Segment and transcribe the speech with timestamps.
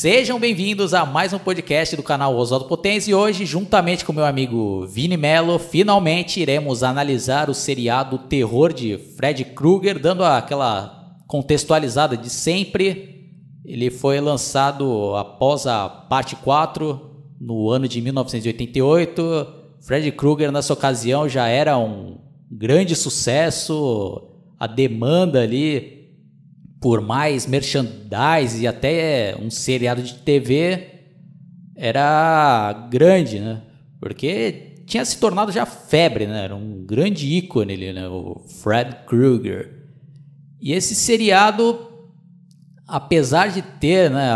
[0.00, 4.24] Sejam bem-vindos a mais um podcast do canal Oswaldo Potência e hoje, juntamente com meu
[4.24, 12.16] amigo Vini Mello, finalmente iremos analisar o seriado Terror de Fred Krueger, dando aquela contextualizada
[12.16, 13.30] de sempre.
[13.62, 16.98] Ele foi lançado após a parte 4,
[17.38, 19.48] no ano de 1988.
[19.82, 22.16] Fred Krueger, nessa ocasião, já era um
[22.50, 24.30] grande sucesso.
[24.58, 25.99] A demanda ali
[26.80, 30.88] por mais merchandise e até um seriado de TV
[31.76, 33.62] era grande, né?
[34.00, 36.44] Porque tinha se tornado já febre, né?
[36.44, 38.08] Era um grande ícone ali, né?
[38.08, 39.88] O Fred Krueger.
[40.60, 41.78] E esse seriado,
[42.86, 44.30] apesar de ter né,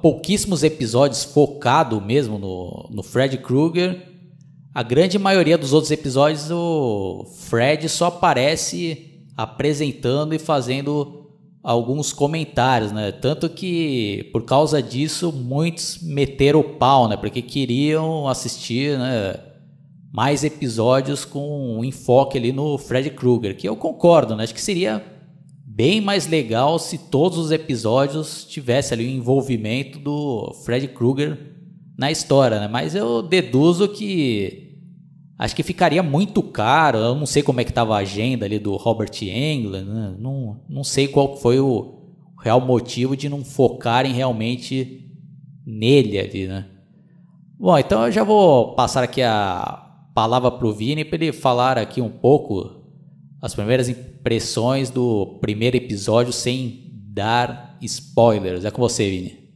[0.00, 4.14] pouquíssimos episódios focado mesmo no, no Fred Krueger,
[4.72, 11.23] a grande maioria dos outros episódios o Fred só aparece apresentando e fazendo
[11.64, 13.10] alguns comentários, né?
[13.10, 17.16] Tanto que por causa disso muitos meteram o pau, né?
[17.16, 19.40] Porque queriam assistir, né?
[20.12, 24.44] Mais episódios com um enfoque ali no Fred Krueger, que eu concordo, né?
[24.44, 25.02] Acho que seria
[25.66, 31.38] bem mais legal se todos os episódios tivessem ali o envolvimento do Fred Krueger
[31.96, 32.68] na história, né?
[32.68, 34.63] Mas eu deduzo que
[35.38, 36.98] Acho que ficaria muito caro.
[36.98, 39.84] Eu não sei como é que estava a agenda ali do Robert Englund.
[39.84, 40.14] Né?
[40.18, 42.02] Não, não sei qual foi o
[42.40, 45.10] real motivo de não focarem realmente
[45.66, 46.66] nele ali, né?
[47.58, 49.84] Bom, então eu já vou passar aqui a
[50.14, 52.82] palavra para o Vini para ele falar aqui um pouco
[53.40, 58.64] as primeiras impressões do primeiro episódio sem dar spoilers.
[58.64, 59.50] É com você, Vini.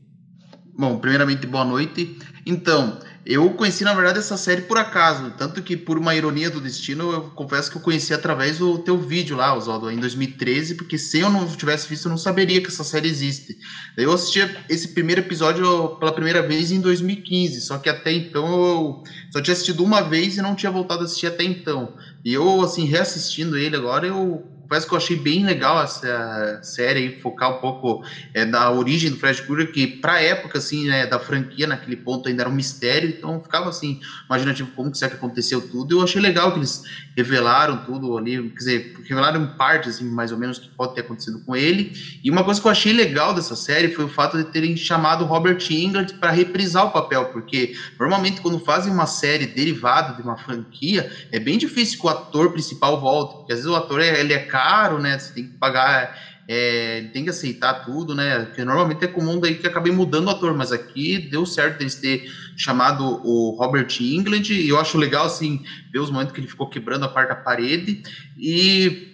[0.78, 2.16] Bom, primeiramente, boa noite.
[2.46, 2.98] Então,
[3.30, 5.30] eu conheci, na verdade, essa série por acaso.
[5.36, 8.98] Tanto que, por uma ironia do destino, eu confesso que eu conheci através do teu
[8.98, 12.68] vídeo lá, Oswaldo, em 2013, porque se eu não tivesse visto, eu não saberia que
[12.68, 13.54] essa série existe.
[13.98, 14.40] Eu assisti
[14.70, 19.52] esse primeiro episódio pela primeira vez em 2015, só que até então eu só tinha
[19.52, 21.94] assistido uma vez e não tinha voltado a assistir até então.
[22.24, 27.18] E eu, assim, reassistindo ele agora, eu confesso que eu achei bem legal essa série
[27.22, 31.18] focar um pouco é, da origem do Fred Krueger, que pra época, assim, né, da
[31.18, 35.16] franquia, naquele ponto ainda era um mistério, então ficava assim, imaginativo como que será que
[35.16, 35.96] aconteceu tudo.
[35.96, 36.82] Eu achei legal que eles
[37.16, 41.40] revelaram tudo ali, quer dizer, revelaram partes, assim, mais ou menos, que pode ter acontecido
[41.40, 41.92] com ele.
[42.22, 45.24] E uma coisa que eu achei legal dessa série foi o fato de terem chamado
[45.24, 50.36] Robert Englund para reprisar o papel, porque normalmente quando fazem uma série derivada de uma
[50.36, 54.20] franquia, é bem difícil que o ator principal volte, porque às vezes o ator é,
[54.20, 55.16] ele é caro, né?
[55.16, 56.12] Você tem que pagar,
[56.48, 58.44] é, tem que aceitar tudo, né?
[58.46, 61.94] Porque normalmente é comum daí que acabei mudando o ator, mas aqui deu certo eles
[61.94, 62.24] ter
[62.56, 66.68] chamado o Robert England, e eu acho legal, assim, ver os momentos que ele ficou
[66.68, 68.02] quebrando a da parede,
[68.36, 69.06] e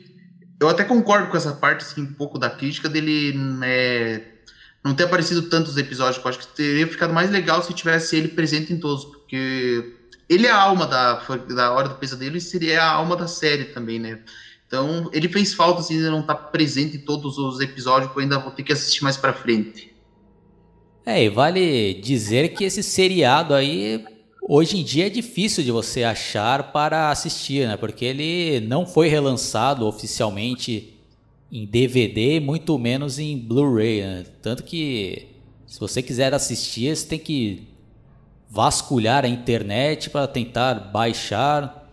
[0.58, 4.22] eu até concordo com essa parte, assim, um pouco da crítica dele, né,
[4.82, 8.28] não ter aparecido tantos episódios, eu acho que teria ficado mais legal se tivesse ele
[8.28, 9.92] presente em todos, porque
[10.28, 11.22] ele é a alma da,
[11.54, 14.20] da Hora do Pesadelo e seria a alma da série também, né?
[14.66, 18.22] Então, ele fez falta assim, de não estar presente em todos os episódios, que eu
[18.22, 19.94] ainda vou ter que assistir mais para frente.
[21.06, 24.02] É, e vale dizer que esse seriado aí,
[24.43, 27.76] hoje em dia é difícil de você achar para assistir, né?
[27.76, 30.99] Porque ele não foi relançado oficialmente
[31.52, 34.25] em DVD, muito menos em Blu-ray, né?
[34.40, 35.28] Tanto que
[35.67, 37.69] se você quiser assistir, você tem que
[38.49, 41.83] vasculhar a internet para tentar baixar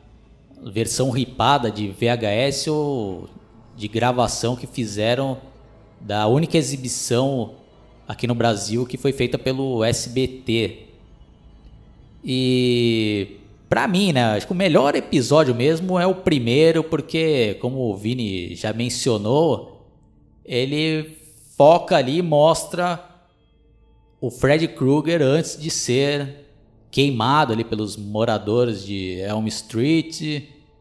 [0.63, 3.29] versão ripada de VHS ou
[3.75, 5.37] de gravação que fizeram
[5.99, 7.53] da única exibição
[8.07, 10.87] aqui no Brasil que foi feita pelo SBT.
[12.23, 13.37] E
[13.67, 17.95] para mim, né, acho que o melhor episódio mesmo é o primeiro, porque como o
[17.95, 19.87] Vini já mencionou,
[20.45, 21.17] ele
[21.57, 23.03] foca ali e mostra
[24.19, 26.40] o Fred Krueger antes de ser
[26.91, 30.21] queimado ali pelos moradores de Elm Street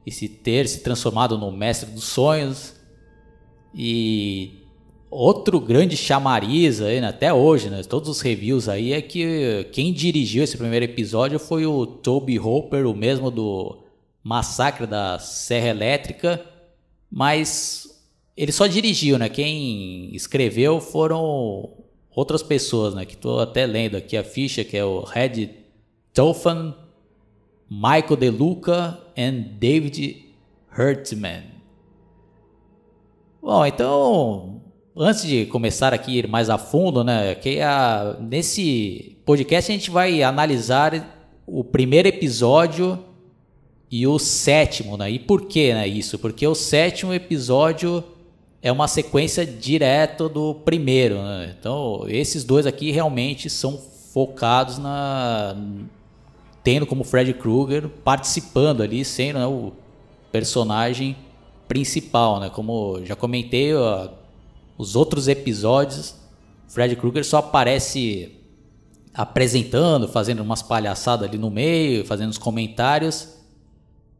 [0.04, 2.74] e se ter se transformado no mestre dos sonhos.
[3.74, 4.50] E
[5.08, 9.92] outro grande chamariz aí, né, até hoje, né, todos os reviews aí é que quem
[9.92, 13.78] dirigiu esse primeiro episódio foi o Toby Hopper, o mesmo do
[14.22, 16.44] Massacre da Serra Elétrica,
[17.10, 18.02] mas
[18.36, 19.28] ele só dirigiu, né?
[19.28, 21.74] Quem escreveu foram
[22.14, 23.04] outras pessoas, né?
[23.04, 25.59] Que estou até lendo aqui a ficha, que é o Red
[26.12, 26.74] Tofan,
[27.70, 30.26] Michael De Luca e David
[30.76, 31.44] Hertzman.
[33.42, 34.60] Bom, então,
[34.96, 37.34] antes de começar aqui mais a fundo, né?
[37.34, 41.16] Que a, nesse podcast a gente vai analisar
[41.46, 42.98] o primeiro episódio
[43.90, 45.10] e o sétimo, né?
[45.10, 46.18] E por que, né, isso?
[46.18, 48.04] Porque o sétimo episódio
[48.62, 51.16] é uma sequência direta do primeiro.
[51.16, 51.54] Né?
[51.58, 53.78] Então, esses dois aqui realmente são
[54.12, 55.56] focados na.
[56.62, 59.72] Tendo como Fred Krueger participando ali, sendo né, o
[60.30, 61.16] personagem
[61.66, 62.40] principal.
[62.40, 62.50] Né?
[62.50, 64.08] Como já comentei, ó,
[64.76, 66.14] os outros episódios,
[66.68, 68.32] Fred Krueger só aparece
[69.12, 73.28] apresentando, fazendo umas palhaçadas ali no meio, fazendo os comentários.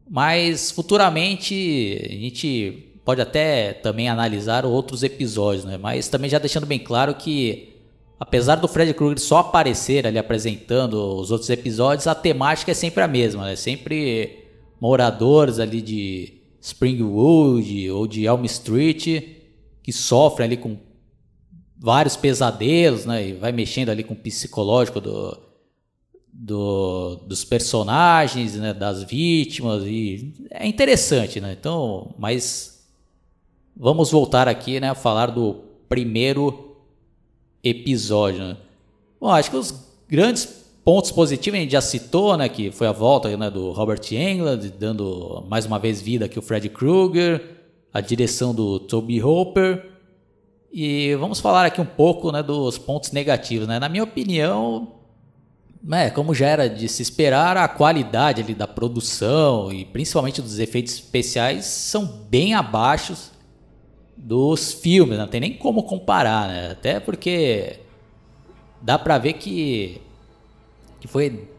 [0.09, 5.77] Mas futuramente a gente pode até também analisar outros episódios, né?
[5.77, 7.70] Mas também já deixando bem claro que
[8.21, 13.03] apesar do Fred Krueger só aparecer ali apresentando os outros episódios, a temática é sempre
[13.03, 13.55] a mesma, né?
[13.55, 14.45] Sempre
[14.79, 19.07] moradores ali de Springwood ou de Elm Street
[19.81, 20.77] que sofrem ali com
[21.77, 23.29] vários pesadelos, né?
[23.29, 25.37] E vai mexendo ali com o psicológico do,
[26.31, 28.73] do, dos personagens, né?
[28.73, 31.55] Das vítimas e é interessante, né?
[31.57, 32.71] Então, mas
[33.75, 35.55] Vamos voltar aqui, né, a falar do
[35.87, 36.70] primeiro
[37.63, 38.39] episódio.
[38.39, 38.57] Né?
[39.19, 39.73] Bom, acho que os
[40.09, 40.45] grandes
[40.83, 44.73] pontos positivos a gente já citou, né, que foi a volta né, do Robert Englund,
[44.79, 47.57] dando mais uma vez vida aqui o Fred Krueger,
[47.93, 49.85] a direção do Toby Hopper.
[50.73, 53.67] E vamos falar aqui um pouco né, dos pontos negativos.
[53.67, 53.77] Né?
[53.77, 54.93] Na minha opinião,
[55.83, 60.59] né, como já era de se esperar, a qualidade ali da produção e principalmente dos
[60.59, 63.15] efeitos especiais são bem abaixo
[64.23, 66.71] dos filmes, não tem nem como comparar, né?
[66.71, 67.79] Até porque
[68.79, 69.99] dá pra ver que,
[70.99, 71.49] que foi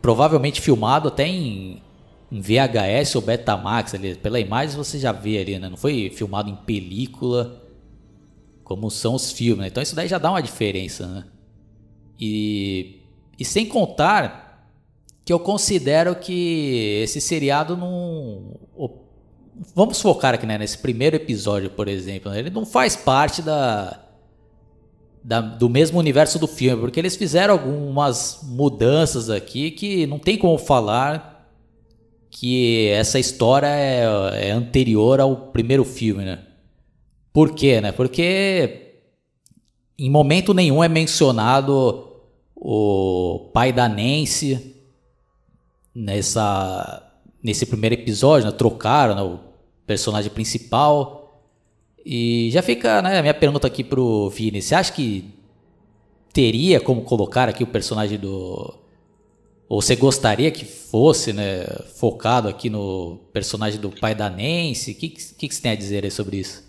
[0.00, 1.82] provavelmente filmado até em,
[2.30, 4.14] em VHS ou Betamax ali.
[4.14, 5.68] Pela imagem você já vê ali, né?
[5.68, 7.60] Não foi filmado em película
[8.62, 9.66] como são os filmes, né?
[9.66, 11.24] Então isso daí já dá uma diferença, né?
[12.20, 13.00] E,
[13.36, 14.70] e sem contar
[15.24, 18.54] que eu considero que esse seriado não
[19.74, 22.30] vamos focar aqui né, nesse primeiro episódio, por exemplo.
[22.30, 22.40] Né?
[22.40, 24.00] Ele não faz parte da,
[25.22, 30.36] da, do mesmo universo do filme, porque eles fizeram algumas mudanças aqui que não tem
[30.36, 31.50] como falar
[32.30, 36.40] que essa história é, é anterior ao primeiro filme, né?
[37.32, 37.92] Por quê, né?
[37.92, 38.94] Porque
[39.98, 42.06] em momento nenhum é mencionado
[42.54, 44.74] o pai da Nancy
[45.94, 47.02] nessa
[47.42, 48.52] nesse primeiro episódio, né?
[48.52, 49.38] trocaram né?
[49.86, 51.42] Personagem principal.
[52.04, 54.62] E já fica né, a minha pergunta aqui pro Vini.
[54.62, 55.32] Você acha que
[56.32, 58.74] teria como colocar aqui o personagem do.
[59.68, 61.66] Ou você gostaria que fosse né,
[61.96, 64.92] focado aqui no personagem do pai da Nancy?
[64.92, 66.64] O que, que, que você tem a dizer sobre isso?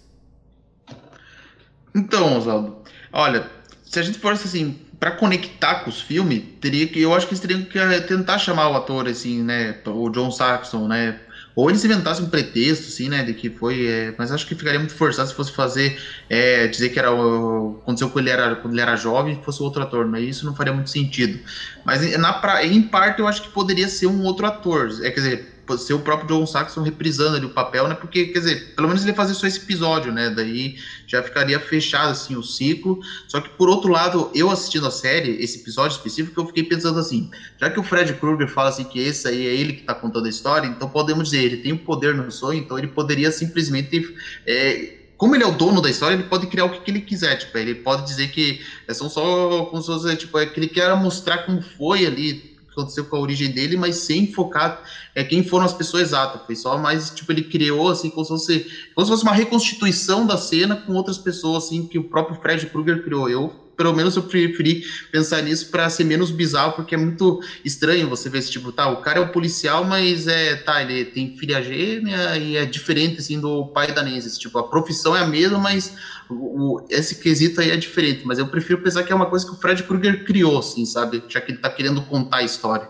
[1.94, 2.78] Então, Oswaldo,
[3.14, 3.50] olha,
[3.84, 7.34] se a gente fosse assim, para conectar com os filmes, teria que, eu acho que
[7.34, 11.20] eles teriam que eh, tentar chamar o ator, assim, né, o John Saxon, né,
[11.58, 13.88] ou eles inventassem um pretexto, assim, né, de que foi.
[13.88, 16.00] É, mas acho que ficaria muito forçado se fosse fazer.
[16.30, 17.80] É, dizer que era o.
[17.82, 20.72] Aconteceu quando ele era, quando ele era jovem fosse outro ator, mas isso não faria
[20.72, 21.40] muito sentido.
[21.84, 24.88] Mas na, em parte eu acho que poderia ser um outro ator.
[25.02, 27.96] É, quer dizer, ser o próprio John Saxon reprisando ali o papel, né?
[27.96, 30.30] Porque, quer dizer, pelo menos ele ia fazer só esse episódio, né?
[30.30, 33.00] Daí já ficaria fechado, assim, o ciclo.
[33.28, 37.00] Só que, por outro lado, eu assistindo a série, esse episódio específico, eu fiquei pensando
[37.00, 39.94] assim, já que o Fred Krueger fala assim que esse aí é ele que tá
[39.94, 43.32] contando a história, então podemos dizer, ele tem o poder no sonho, então ele poderia
[43.32, 44.16] simplesmente...
[44.46, 47.02] É, como ele é o dono da história, ele pode criar o que, que ele
[47.02, 50.68] quiser, tipo, ele pode dizer que são só como se fosse, tipo, é que ele
[50.68, 54.82] quer mostrar como foi ali aconteceu com a origem dele, mas sem focar
[55.16, 56.42] é, quem foram as pessoas exatas.
[56.46, 60.26] Foi só mais, tipo, ele criou, assim, como se fosse, como se fosse uma reconstituição
[60.26, 63.30] da cena com outras pessoas, assim, que o próprio Fred Krueger criou.
[63.30, 68.10] Eu pelo menos eu preferi pensar nisso para ser menos bizarro, porque é muito estranho
[68.10, 71.38] você ver esse tipo, tá, o cara é um policial, mas é, tá, ele tem
[71.38, 75.28] filha gêmea e é diferente, assim, do pai da Nancy, tipo, a profissão é a
[75.28, 75.96] mesma, mas
[76.28, 79.46] o, o, esse quesito aí é diferente, mas eu prefiro pensar que é uma coisa
[79.46, 82.90] que o Fred Krueger criou, assim, sabe, já que ele tá querendo contar a história.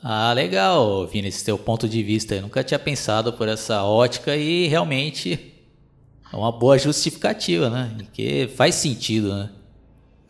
[0.00, 4.36] Ah, legal, Vini, esse teu ponto de vista, eu nunca tinha pensado por essa ótica
[4.36, 5.52] e realmente
[6.32, 7.96] é uma boa justificativa, né?
[8.12, 9.50] Que faz sentido, né?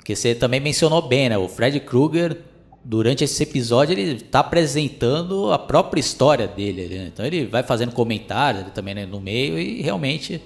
[0.06, 1.36] Porque você também mencionou bem, né?
[1.36, 2.40] O Fred Krueger,
[2.84, 6.86] durante esse episódio, ele está apresentando a própria história dele.
[6.86, 7.06] Né?
[7.08, 10.40] Então ele vai fazendo comentários também né, no meio e realmente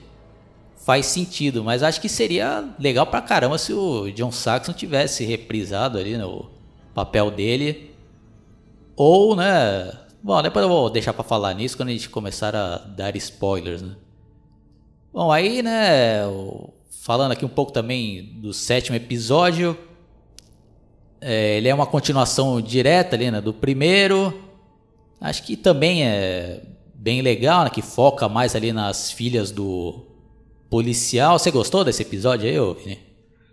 [0.79, 1.62] faz sentido.
[1.62, 6.25] Mas acho que seria legal pra caramba se o John Saxon tivesse reprisado ali né,
[6.25, 6.47] o
[6.95, 7.95] papel dele.
[8.97, 9.93] Ou, né?
[10.23, 13.83] Bom, depois eu vou deixar para falar nisso quando a gente começar a dar spoilers,
[13.83, 13.95] né?
[15.12, 16.23] Bom, aí, né,
[17.02, 19.76] falando aqui um pouco também do sétimo episódio,
[21.21, 24.38] é, ele é uma continuação direta ali, né, do primeiro.
[25.19, 26.62] Acho que também é
[26.95, 30.07] bem legal, né, que foca mais ali nas filhas do
[30.69, 31.38] policial.
[31.38, 32.99] Você gostou desse episódio aí, Vini?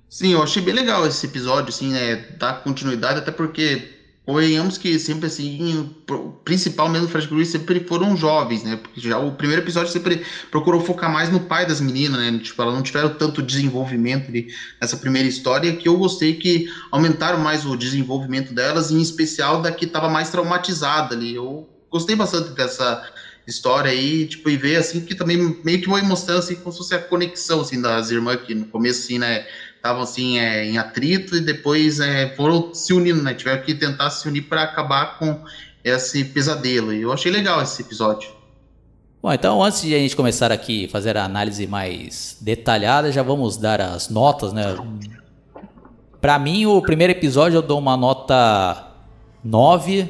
[0.09, 3.96] Sim, eu achei bem legal esse episódio, assim, né, dar continuidade, até porque
[4.27, 8.75] Convenhamos que sempre assim, o principal mesmo do Fred Krueger sempre foram jovens, né?
[8.75, 12.37] Porque já o primeiro episódio sempre procurou focar mais no pai das meninas, né?
[12.37, 14.45] Tipo, elas não tiveram tanto desenvolvimento ali
[14.81, 19.71] nessa primeira história que eu gostei que aumentaram mais o desenvolvimento delas, em especial da
[19.71, 21.33] que estava mais traumatizada ali.
[21.33, 22.99] Eu gostei bastante dessa
[23.47, 26.79] história aí, tipo, e ver assim que também meio que foi mostrando assim como se
[26.79, 29.41] fosse a conexão assim das irmãs que no começo assim, né?
[29.77, 33.33] Estavam assim é, em atrito e depois é, foram se unindo, né?
[33.33, 35.39] Tiveram que tentar se unir para acabar com
[35.83, 36.93] esse pesadelo.
[36.93, 38.29] E eu achei legal esse episódio.
[39.21, 43.57] Bom, então antes de a gente começar aqui fazer a análise mais detalhada, já vamos
[43.57, 44.75] dar as notas, né?
[46.19, 48.87] Para mim, o primeiro episódio eu dou uma nota
[49.43, 50.09] 9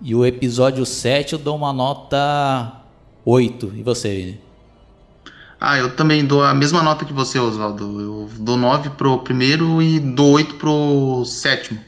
[0.00, 2.82] e o episódio 7 eu dou uma nota
[3.24, 3.72] 8.
[3.76, 4.45] E você, Vini?
[5.58, 8.00] Ah, eu também dou a mesma nota que você, Oswaldo.
[8.00, 11.80] Eu dou 9 pro primeiro e dou 8 pro sétimo.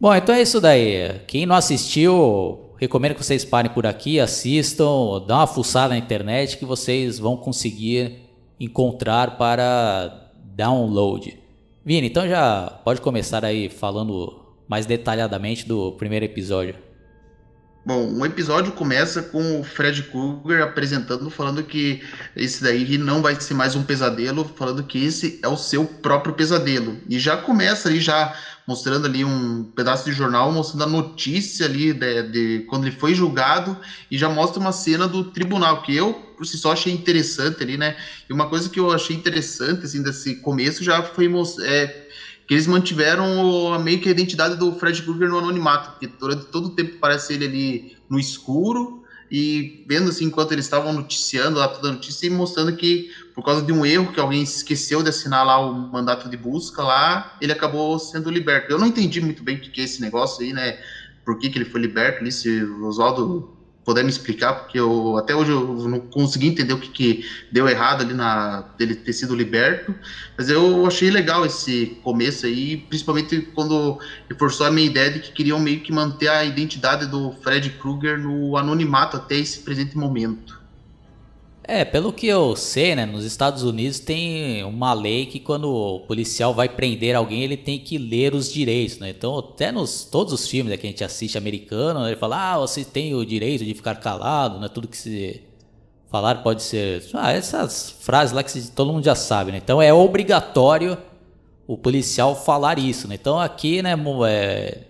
[0.00, 1.20] Bom, então é isso daí.
[1.26, 6.58] Quem não assistiu, recomendo que vocês parem por aqui, assistam, dá uma fuçada na internet
[6.58, 8.18] que vocês vão conseguir
[8.60, 11.38] encontrar para download.
[11.84, 16.76] Vini, então já pode começar aí falando mais detalhadamente do primeiro episódio.
[17.86, 22.02] Bom, um episódio começa com o Fred Krueger apresentando, falando que
[22.34, 26.32] esse daí não vai ser mais um pesadelo, falando que esse é o seu próprio
[26.32, 26.98] pesadelo.
[27.06, 28.34] E já começa ali, já
[28.66, 33.14] mostrando ali um pedaço de jornal, mostrando a notícia ali de, de quando ele foi
[33.14, 33.78] julgado,
[34.10, 37.76] e já mostra uma cena do tribunal, que eu, por si só, achei interessante ali,
[37.76, 37.98] né?
[38.30, 41.30] E uma coisa que eu achei interessante, assim, desse começo já foi
[41.62, 42.08] é,
[42.46, 46.66] que eles mantiveram meio que a identidade do Fred Krueger no anonimato, porque durante todo
[46.66, 51.66] o tempo parece ele ali no escuro e vendo assim enquanto eles estavam noticiando lá
[51.68, 55.08] toda a notícia e mostrando que por causa de um erro que alguém esqueceu de
[55.08, 58.70] assinar lá o mandato de busca lá, ele acabou sendo liberto.
[58.70, 60.74] Eu não entendi muito bem o que é esse negócio aí, né?
[61.24, 63.53] Por que, que ele foi liberto ali, se o Oswaldo
[63.84, 67.68] puder me explicar, porque eu até hoje eu não consegui entender o que, que deu
[67.68, 69.94] errado ali na dele ter sido liberto,
[70.36, 73.98] mas eu achei legal esse começo aí, principalmente quando
[74.28, 78.18] reforçou a minha ideia de que queriam meio que manter a identidade do Fred Krueger
[78.18, 80.63] no anonimato até esse presente momento.
[81.66, 86.00] É, pelo que eu sei, né, nos Estados Unidos tem uma lei que quando o
[86.00, 89.08] policial vai prender alguém, ele tem que ler os direitos, né?
[89.08, 92.52] Então, até nos todos os filmes né, que a gente assiste americano, né, ele fala:
[92.52, 94.68] "Ah, você tem o direito de ficar calado, né?
[94.68, 95.42] Tudo que se
[96.10, 99.58] falar pode ser, ah, essas frases lá que todo mundo já sabe, né?
[99.58, 100.98] Então é obrigatório
[101.66, 103.14] o policial falar isso, né?
[103.14, 103.94] Então aqui, né,
[104.28, 104.82] é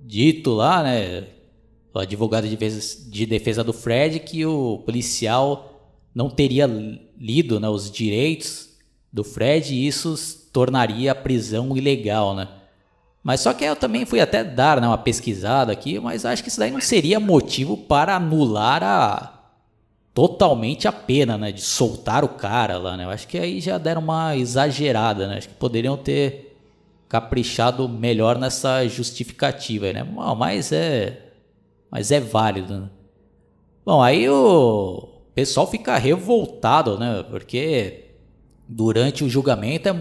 [0.00, 1.24] dito lá, né,
[1.94, 5.71] o advogado de defesa, de defesa do Fred que o policial
[6.14, 6.66] não teria
[7.18, 8.70] lido né, os direitos
[9.12, 10.16] do Fred e isso
[10.52, 12.48] tornaria a prisão ilegal, né?
[13.22, 16.48] Mas só que eu também fui até dar né, uma pesquisada aqui, mas acho que
[16.48, 19.38] isso daí não seria motivo para anular a
[20.12, 23.04] totalmente a pena, né, de soltar o cara lá, né?
[23.04, 25.38] Eu acho que aí já deram uma exagerada, né?
[25.38, 26.58] Acho que poderiam ter
[27.08, 30.02] caprichado melhor nessa justificativa, né?
[30.36, 31.30] Mas é
[31.90, 32.80] mas é válido.
[32.80, 32.90] Né?
[33.84, 37.24] Bom, aí o pessoal fica revoltado, né?
[37.30, 38.06] Porque
[38.68, 39.94] durante o julgamento é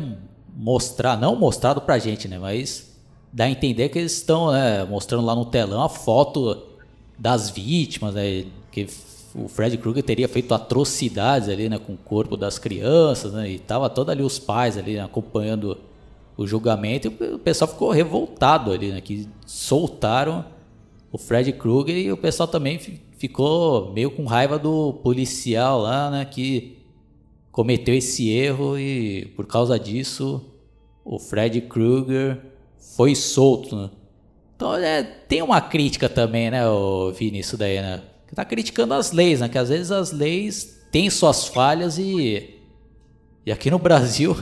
[0.55, 2.37] mostrar, não mostrado pra gente, né?
[2.37, 2.97] Mas
[3.31, 6.67] dá a entender que eles estão né, mostrando lá no telão a foto
[7.17, 8.45] das vítimas, né?
[8.71, 8.87] Que
[9.33, 13.59] o Fred Krueger teria feito atrocidades ali, né, com o corpo das crianças, né, e
[13.59, 15.77] tava todos ali os pais ali né, acompanhando
[16.35, 20.45] o julgamento e o pessoal ficou revoltado ali, né, que soltaram
[21.11, 22.77] o Fred Krueger e o pessoal também
[23.21, 26.79] ficou meio com raiva do policial lá, né, que
[27.51, 30.43] cometeu esse erro e por causa disso
[31.05, 32.41] o Fred Krueger
[32.95, 33.89] foi solto, né?
[34.55, 38.01] Então é, tem uma crítica também, né, o Vini, isso daí, né?
[38.27, 39.49] Que tá criticando as leis, né?
[39.49, 42.57] Que às vezes as leis têm suas falhas e.
[43.45, 44.35] E aqui no Brasil,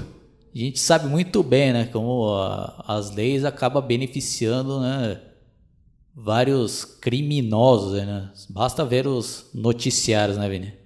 [0.54, 1.90] a gente sabe muito bem, né?
[1.92, 5.20] Como a, as leis acabam beneficiando, né?
[6.22, 8.32] Vários criminosos, né?
[8.50, 10.78] Basta ver os noticiários, né, Vini?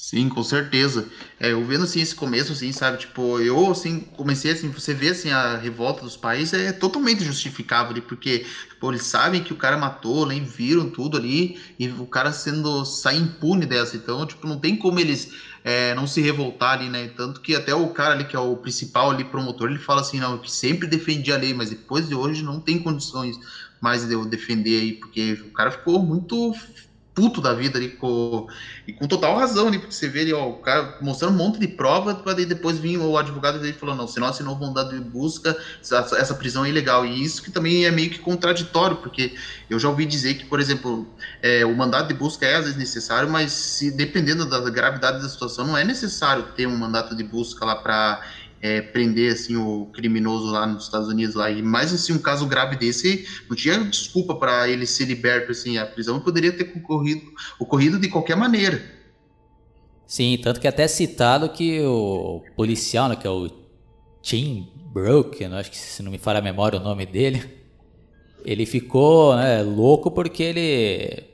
[0.00, 1.08] Sim, com certeza.
[1.40, 5.08] É, eu vendo assim esse começo, assim, sabe, tipo, eu assim comecei assim, você vê
[5.08, 9.56] assim a revolta dos países é totalmente justificável ali, porque tipo, eles sabem que o
[9.56, 14.24] cara matou, nem né, viram tudo ali e o cara sendo sai impune dessa, então
[14.24, 15.32] tipo não tem como eles
[15.64, 17.08] é, não se revoltar ali, né?
[17.08, 20.20] Tanto que até o cara ali que é o principal ali promotor, ele fala assim,
[20.20, 23.36] não, que sempre defendia a lei, mas depois de hoje não tem condições
[23.80, 26.54] mais de eu defender aí, porque o cara ficou muito
[27.18, 28.46] puto da vida ali, com,
[28.86, 31.58] e com total razão ali, porque você vê ali, ó, o cara mostrando um monte
[31.58, 35.00] de prova, para depois vir o advogado dele falando, não, se não assinou mandado de
[35.00, 37.04] busca, essa, essa, prisão é ilegal.
[37.04, 39.34] E isso que também é meio que contraditório, porque
[39.68, 41.08] eu já ouvi dizer que, por exemplo,
[41.42, 45.28] é, o mandado de busca é às vezes necessário, mas se dependendo da gravidade da
[45.28, 48.22] situação, não é necessário ter um mandato de busca lá para
[48.60, 51.50] é, prender assim o criminoso lá nos Estados Unidos lá.
[51.50, 55.78] E mais assim um caso grave desse não tinha desculpa para ele ser liberto assim.
[55.78, 57.22] A prisão poderia ter ocorrido
[57.58, 58.82] ocorrido de qualquer maneira.
[60.06, 63.50] Sim tanto que é até citado que o policial né, que é o
[64.22, 67.58] Tim Broken acho que se não me falha a memória o nome dele
[68.44, 71.24] ele ficou né, louco porque ele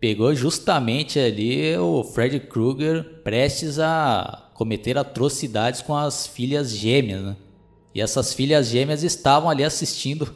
[0.00, 7.36] pegou justamente ali o Fred Krueger prestes a cometer atrocidades com as filhas gêmeas, né?
[7.94, 10.32] E essas filhas gêmeas estavam ali assistindo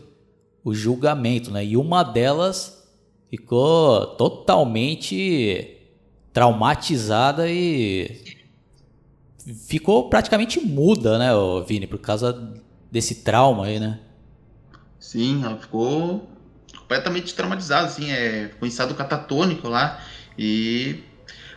[0.62, 1.64] o julgamento, né?
[1.64, 2.86] E uma delas
[3.30, 5.78] ficou totalmente
[6.32, 8.22] traumatizada e
[9.66, 11.28] ficou praticamente muda, né,
[11.66, 12.52] Vini, por causa
[12.90, 14.00] desse trauma aí, né?
[14.98, 16.28] Sim, ela ficou
[16.84, 19.98] completamente traumatizada, assim, é, em estado catatônico lá
[20.38, 20.96] e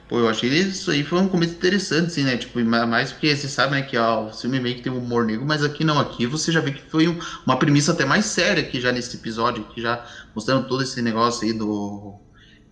[0.07, 2.37] Pô, eu achei isso aí foi um começo interessante, assim, né?
[2.37, 5.25] Tipo, mais porque você sabe, né, que ó, o filme meio que tem um humor
[5.25, 8.25] negro, mas aqui não, aqui você já vê que foi um, uma premissa até mais
[8.27, 10.01] séria aqui já nesse episódio, que já
[10.33, 12.17] mostrando todo esse negócio aí do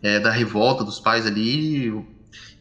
[0.02, 1.90] é, da revolta dos pais ali.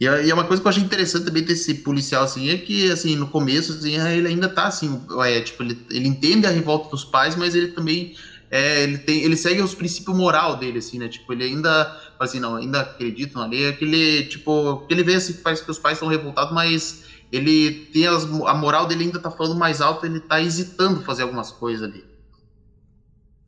[0.00, 3.16] E é uma coisa que eu achei interessante também desse policial, assim, é que, assim,
[3.16, 7.04] no começo, assim, ele ainda tá, assim, é, tipo, ele, ele entende a revolta dos
[7.04, 8.12] pais, mas ele também
[8.54, 11.08] é, ele, tem, ele segue os princípios moral dele, assim, né?
[11.08, 15.16] Tipo, ele ainda, assim, não, ainda acredita na lei, é que ele, tipo, ele vê
[15.16, 19.18] assim, que que os pais estão revoltados, mas ele tem as, a moral dele ainda
[19.18, 22.04] tá falando mais alto, ele tá hesitando fazer algumas coisas ali.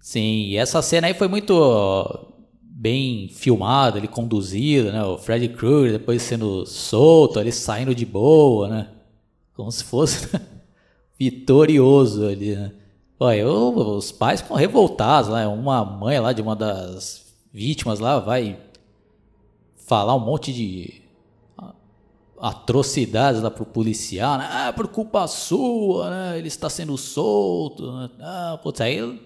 [0.01, 5.05] Sim, e essa cena aí foi muito bem filmada, ele conduzido, né?
[5.05, 8.89] O Freddy Krueger depois sendo solto, ele saindo de boa, né?
[9.55, 10.29] Como se fosse
[11.17, 12.73] vitorioso ali, né?
[13.19, 15.49] Olha, os pais ficam revoltados lá.
[15.49, 18.59] Uma mãe lá de uma das vítimas lá vai
[19.77, 21.03] falar um monte de
[22.39, 24.49] atrocidades lá pro policial, né?
[24.51, 26.39] Ah, por culpa sua, né?
[26.39, 27.91] Ele está sendo solto.
[27.93, 28.11] Né?
[28.21, 29.21] Ah, putz, aí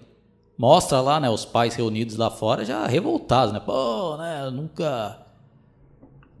[0.57, 1.29] mostra lá, né?
[1.29, 3.59] Os pais reunidos lá fora já revoltados, né?
[3.59, 4.49] Pô, né?
[4.49, 5.19] nunca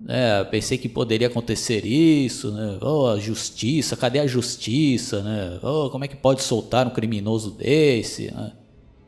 [0.07, 2.77] é, pensei que poderia acontecer isso, né?
[2.81, 5.59] Oh, a justiça, cadê a justiça, né?
[5.61, 8.33] Oh, como é que pode soltar um criminoso desse?
[8.33, 8.51] Né?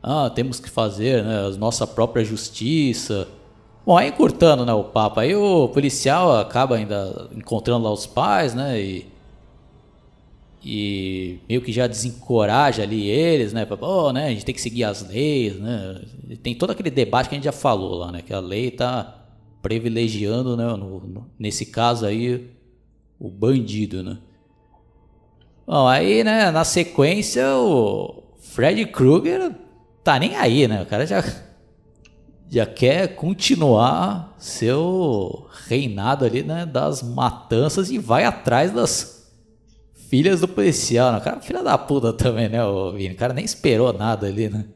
[0.02, 3.26] Ah, temos que fazer né, a nossa própria justiça.
[3.84, 8.54] Bom, aí encurtando né, o papo, aí o policial acaba ainda encontrando lá os pais,
[8.54, 8.80] né?
[8.80, 9.06] E,
[10.64, 13.66] e meio que já desencoraja ali eles, né?
[13.80, 14.26] Oh, né?
[14.26, 16.00] A gente tem que seguir as leis, né?
[16.42, 18.22] Tem todo aquele debate que a gente já falou lá, né?
[18.22, 19.23] Que a lei tá
[19.64, 22.50] privilegiando, né, no, no, nesse caso aí,
[23.18, 24.18] o bandido, né.
[25.66, 29.52] Bom, aí, né, na sequência, o Fred Krueger
[30.04, 31.24] tá nem aí, né, o cara já,
[32.46, 39.32] já quer continuar seu reinado ali, né, das matanças e vai atrás das
[40.10, 43.46] filhas do policial, né, o cara filha da puta também, né, o o cara nem
[43.46, 44.66] esperou nada ali, né.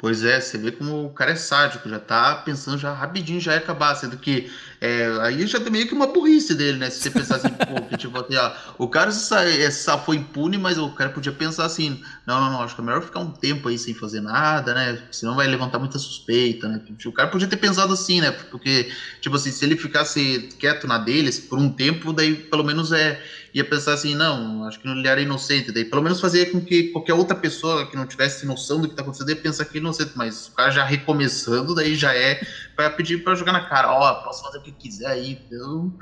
[0.00, 3.52] Pois é, você vê como o cara é sádico, já tá pensando já rapidinho, já
[3.52, 6.88] ia acabar, sendo que é, aí já tem meio que uma burrice dele, né?
[6.88, 10.56] Se você pensar assim, pô, que, tipo, assim, ó, o cara se é, safou impune,
[10.56, 13.30] mas o cara podia pensar assim, não, não, não, acho que é melhor ficar um
[13.30, 15.02] tempo aí sem fazer nada, né?
[15.12, 16.80] Senão vai levantar muita suspeita, né?
[17.04, 18.30] O cara podia ter pensado assim, né?
[18.30, 18.90] Porque,
[19.20, 23.22] tipo assim, se ele ficasse quieto na dele por um tempo, daí pelo menos é
[23.52, 26.84] ia pensar assim, não, acho que ele era inocente, daí pelo menos fazer com que
[26.84, 29.80] qualquer outra pessoa que não tivesse noção do que tá acontecendo ia pensar que é
[29.80, 32.40] inocente, mas o cara já recomeçando, daí já é
[32.88, 35.92] para pedir para jogar na cara, ó, oh, posso fazer o que quiser aí, então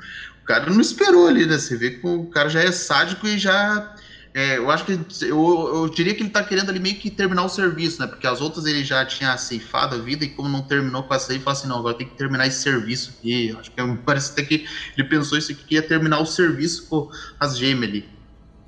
[0.41, 1.57] o cara não esperou ali, né?
[1.57, 3.95] Você vê que o cara já é sádico e já
[4.33, 4.91] é, eu acho que
[5.25, 8.07] eu, eu diria que ele tá querendo ali meio que terminar o serviço, né?
[8.07, 11.33] Porque as outras ele já tinha ceifado a vida e como não terminou com essa
[11.33, 13.55] aí, fala assim, não, agora tem que terminar esse serviço aqui.
[13.59, 14.65] Acho que parece até que
[14.95, 18.18] ele pensou isso aqui que ia terminar o serviço com as gêmeas ali.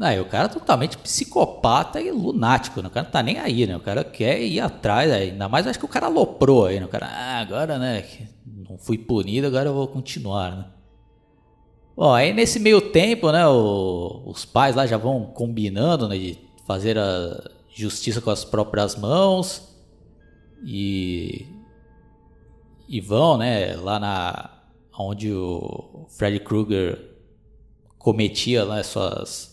[0.01, 2.87] Não, o cara é totalmente psicopata e lunático, né?
[2.87, 3.77] O cara não tá nem aí, né?
[3.77, 6.87] O cara quer ir atrás, ainda mais acho que o cara aloprou aí, né?
[6.87, 8.03] O cara, ah, agora, né?
[8.67, 10.65] Não fui punido, agora eu vou continuar, né?
[11.95, 16.35] Bom, aí nesse meio tempo, né, o, os pais lá já vão combinando, né, de
[16.65, 19.71] fazer a justiça com as próprias mãos
[20.65, 21.45] e
[22.89, 24.49] e vão, né, lá na
[24.97, 26.99] onde o Freddy Krueger
[27.99, 29.50] cometia lá suas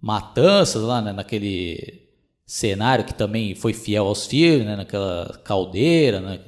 [0.00, 2.02] matanças lá, né, naquele
[2.46, 6.40] cenário que também foi fiel aos filmes, né, naquela caldeira, né,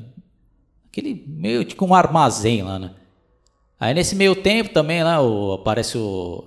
[0.88, 2.94] aquele meio tipo um armazém lá, né.
[3.80, 6.44] Aí nesse meio tempo também lá o, aparece o,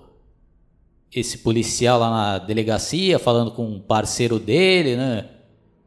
[1.14, 5.30] esse policial lá na delegacia falando com um parceiro dele, né?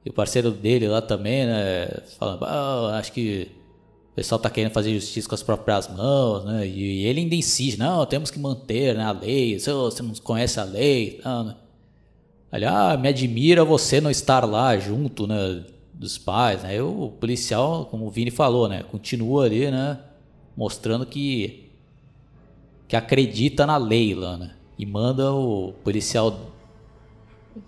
[0.05, 1.87] E o parceiro dele lá também, né?
[2.19, 3.51] Falando, ah, acho que
[4.15, 6.67] o pessoal tá querendo fazer justiça com as próprias mãos, né?
[6.67, 10.61] E, ele ainda insiste, não, temos que manter né, a lei, você, você não conhece
[10.61, 11.57] a lei, não, né?
[12.69, 15.65] Ah, me admira você não estar lá junto, né?
[15.93, 16.81] Dos pais, né?
[16.83, 18.85] o policial, como o Vini falou, né?
[18.85, 19.99] Continua ali, né?
[20.57, 21.61] mostrando que
[22.87, 24.51] que acredita na lei lá, né?
[24.79, 26.39] E manda o policial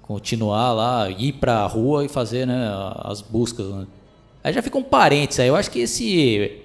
[0.03, 3.87] continuar lá, ir pra rua e fazer, né, as buscas, né?
[4.47, 5.49] Aí já fica um parênteses aí.
[5.49, 6.63] Eu acho que esse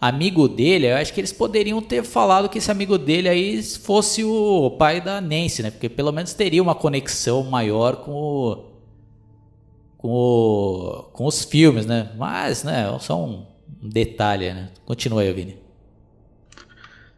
[0.00, 4.22] amigo dele, eu acho que eles poderiam ter falado que esse amigo dele aí fosse
[4.22, 5.72] o pai da Nancy, né?
[5.72, 8.64] Porque pelo menos teria uma conexão maior com o,
[9.98, 12.12] com, o, com os filmes, né?
[12.16, 13.44] Mas, né, só um
[13.82, 14.70] detalhe, né?
[14.84, 15.58] Continua aí, Vini.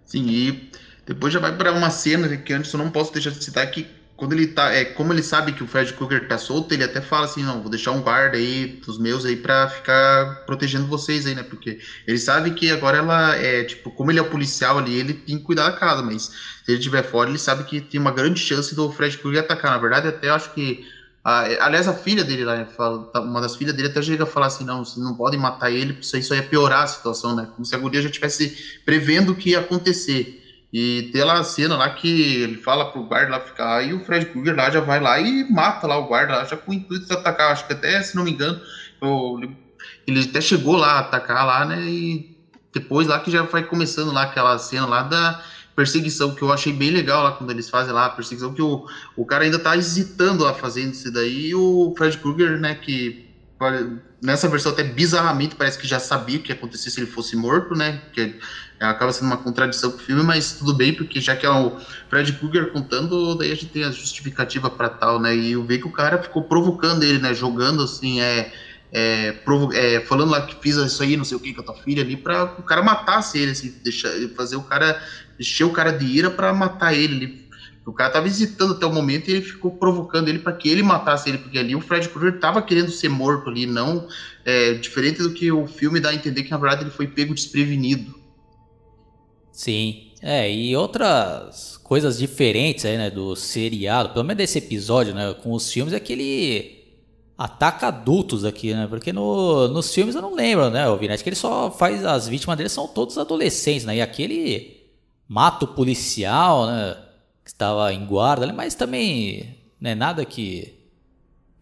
[0.07, 0.71] Sim, e
[1.05, 3.87] depois já vai para uma cena que antes eu não posso deixar de citar que
[4.19, 7.01] quando ele tá, é, como ele sabe que o Fred Krueger tá solto, ele até
[7.01, 11.25] fala assim, não, vou deixar um guarda aí dos meus aí para ficar protegendo vocês
[11.27, 11.45] aí, né?
[11.45, 15.15] Porque ele sabe que agora ela é, tipo, como ele é o policial ali, ele
[15.15, 16.33] tem que cuidar da casa, mas se
[16.73, 19.71] ele estiver fora, ele sabe que tem uma grande chance do Fred Krueger atacar.
[19.71, 20.81] Na verdade, até acho que
[21.61, 22.65] aliás, a filha dele lá,
[23.13, 25.71] tá, uma das filhas dele até chega a falar assim: não, vocês não podem matar
[25.71, 27.47] ele, porque isso aí só ia piorar a situação, né?
[27.55, 28.53] Como se a guria já estivesse
[28.85, 30.33] prevendo o que ia acontecer.
[30.73, 32.09] E tem lá a cena lá que
[32.43, 35.45] ele fala pro guarda lá ficar, aí o Fred Krueger lá já vai lá e
[35.51, 37.53] mata lá o guarda lá, já com o intuito de atacar.
[37.53, 38.59] Acho que até, se não me engano,
[40.07, 41.89] ele até chegou lá a atacar lá, né?
[41.91, 42.27] E
[42.73, 45.39] depois lá que já vai começando lá aquela cena lá da
[45.75, 48.83] perseguição, que eu achei bem legal lá quando eles fazem lá a perseguição, que o,
[49.17, 53.17] o cara ainda tá hesitando lá fazendo isso daí, e o Fred Krueger, né, que
[54.23, 57.37] nessa versão até bizarramente parece que já sabia o que ia acontecer se ele fosse
[57.37, 58.37] morto, né, que
[58.79, 61.77] acaba sendo uma contradição pro filme, mas tudo bem, porque já que é o
[62.09, 65.83] Fred Krueger contando, daí a gente tem a justificativa para tal, né, e eu vejo
[65.83, 68.53] que o cara ficou provocando ele, né, jogando assim, é
[68.91, 71.65] é, provo é, falando lá que fiz isso aí, não sei o que, com a
[71.65, 74.99] tua filha ali, pra o cara matasse ele, assim, deixar, fazer o cara,
[75.39, 77.15] encher o cara de ira para matar ele.
[77.17, 77.48] ele
[77.89, 80.83] o cara tava visitando até o momento e ele ficou provocando ele para que ele
[80.83, 84.07] matasse ele, porque ali o Fred Krueger tava querendo ser morto ali, não
[84.45, 87.35] é, diferente do que o filme dá a entender que na verdade ele foi pego
[87.35, 88.15] desprevenido.
[89.53, 95.35] Sim, é, e outras coisas diferentes aí, né, do seriado, pelo menos desse episódio, né,
[95.43, 96.79] com os filmes, é que ele
[97.39, 98.89] ataca adultos aqui, né?
[98.89, 102.05] Porque no, nos filmes eu não lembro, né, Vinete, que ele só faz.
[102.05, 103.97] As vítimas dele são todos adolescentes, né?
[103.97, 104.77] E aqui ele
[105.29, 106.97] mata o policial, né?
[107.49, 110.79] Estava em guarda, mas também não é nada que,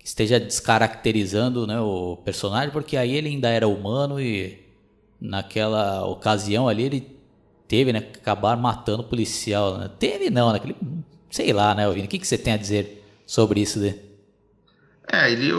[0.07, 4.65] esteja descaracterizando né, o personagem, porque aí ele ainda era humano e
[5.21, 7.17] naquela ocasião ali ele
[7.67, 9.79] teve, né, que acabar matando o policial.
[9.79, 9.91] Né?
[9.99, 10.59] Teve não, né?
[10.59, 10.77] Aquele,
[11.29, 12.07] sei lá, né, Vini?
[12.07, 13.81] O que, que você tem a dizer sobre isso?
[13.81, 13.97] Né?
[15.13, 15.53] É, ele,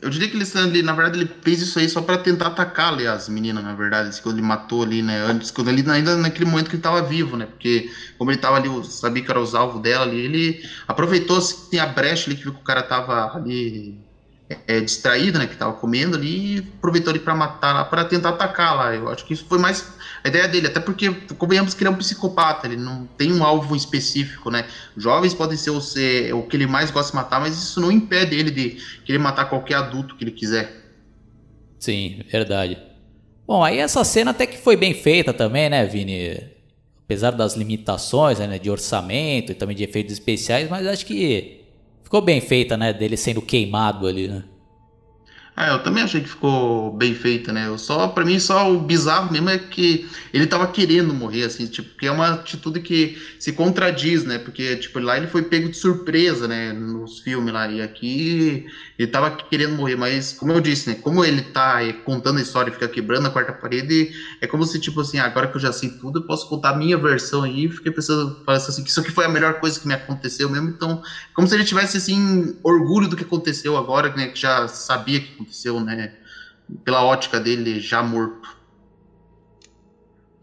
[0.00, 2.92] eu diria que ele, ele, na verdade, ele fez isso aí só para tentar atacar
[2.92, 6.48] ali as meninas, na verdade, quando ele matou ali, né, antes, quando ele, ainda naquele
[6.48, 9.54] momento que ele tava vivo, né, porque como ele tava ali, sabia que era os
[9.54, 13.36] alvos dela ali, ele aproveitou, assim, a brecha ali, que viu que o cara tava
[13.36, 14.00] ali
[14.66, 18.30] é, distraído, né, que tava comendo ali, e aproveitou ele para matar lá, para tentar
[18.30, 18.94] atacar lá.
[18.94, 21.92] Eu acho que isso foi mais a ideia dele, até porque convenhamos que ele é
[21.92, 24.66] um psicopata, ele não tem um alvo específico, né?
[24.96, 27.90] Jovens podem ser o, ser, o que ele mais gosta de matar, mas isso não
[27.90, 30.84] impede ele de querer matar qualquer adulto que ele quiser.
[31.78, 32.78] Sim, verdade.
[33.46, 36.38] Bom, aí essa cena até que foi bem feita também, né, Vini?
[37.04, 41.64] Apesar das limitações né, de orçamento e também de efeitos especiais, mas acho que
[42.02, 42.92] ficou bem feita, né?
[42.92, 44.44] Dele sendo queimado ali, né?
[45.60, 47.66] Ah, eu também achei que ficou bem feita, né?
[47.66, 51.66] Eu só, para mim, só o bizarro mesmo é que ele tava querendo morrer, assim,
[51.66, 54.38] tipo, que é uma atitude que se contradiz, né?
[54.38, 56.72] Porque, tipo, lá ele foi pego de surpresa, né?
[56.72, 58.62] Nos filmes lá, e aqui
[58.96, 60.94] ele tava querendo morrer, mas, como eu disse, né?
[60.94, 64.08] Como ele tá contando a história e fica quebrando a quarta parede,
[64.40, 66.76] é como se, tipo assim, agora que eu já sei tudo, eu posso contar a
[66.76, 69.88] minha versão aí, fiquei pensando, parece assim, que isso aqui foi a melhor coisa que
[69.88, 71.00] me aconteceu mesmo, então,
[71.34, 74.28] como se ele tivesse, assim, orgulho do que aconteceu agora, né?
[74.28, 76.12] Que já sabia que aconteceu, né?
[76.84, 78.56] Pela ótica dele já morto.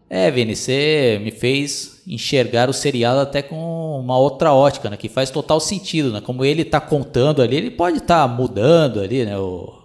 [0.08, 4.96] É, Vini, você me fez enxergar o seriado até com uma outra ótica, né?
[4.96, 6.20] Que faz total sentido, né?
[6.20, 9.36] Como ele tá contando ali, ele pode estar tá mudando ali, né?
[9.36, 9.82] Ou,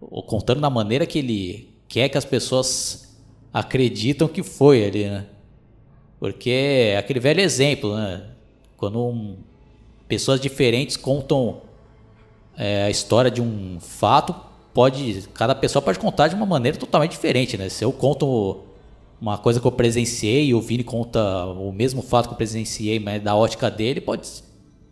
[0.00, 3.16] ou, contando da maneira que ele quer que as pessoas
[3.52, 5.26] acreditam que foi ali, né?
[6.20, 8.22] Porque é aquele velho exemplo, né?
[8.76, 9.36] Quando um,
[10.06, 11.62] pessoas diferentes contam
[12.56, 14.34] é, a história de um fato,
[14.74, 17.68] pode cada pessoa pode contar de uma maneira totalmente diferente, né?
[17.68, 18.64] Se eu conto
[19.20, 22.98] uma coisa que eu presenciei e o Vini conta o mesmo fato que eu presenciei,
[22.98, 24.42] mas da ótica dele, pode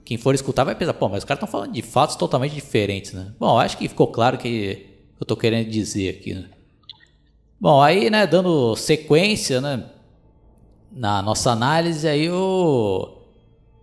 [0.05, 3.13] quem for escutar vai pensar, pô, mas os caras estão falando de fatos totalmente diferentes,
[3.13, 3.33] né?
[3.39, 4.87] Bom, acho que ficou claro que
[5.21, 6.47] eu tô querendo dizer aqui, né?
[7.61, 9.85] Bom, aí, né, dando sequência, né,
[10.91, 13.22] na nossa análise, aí o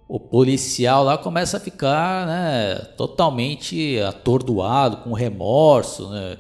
[0.10, 6.40] o policial lá começa a ficar né, totalmente atordoado, com remorso, né?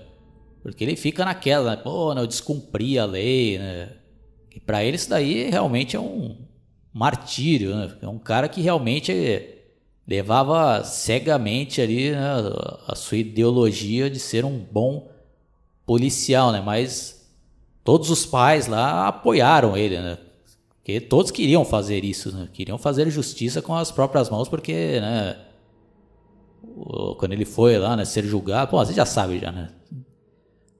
[0.63, 1.77] Porque ele fica naquela, né?
[1.77, 3.91] Pô, né, eu descumpri a lei, né?
[4.55, 6.35] E pra ele isso daí realmente é um
[6.91, 7.95] martírio, né?
[8.01, 9.13] É um cara que realmente
[10.07, 12.27] levava cegamente ali né,
[12.87, 15.11] a sua ideologia de ser um bom
[15.85, 16.59] policial, né?
[16.59, 17.31] Mas
[17.83, 20.17] todos os pais lá apoiaram ele, né?
[20.89, 22.49] Porque todos queriam fazer isso, né?
[22.51, 25.37] Queriam fazer justiça com as próprias mãos, porque, né?
[27.19, 29.69] Quando ele foi lá, né, ser julgado, pô, você já sabe já, né?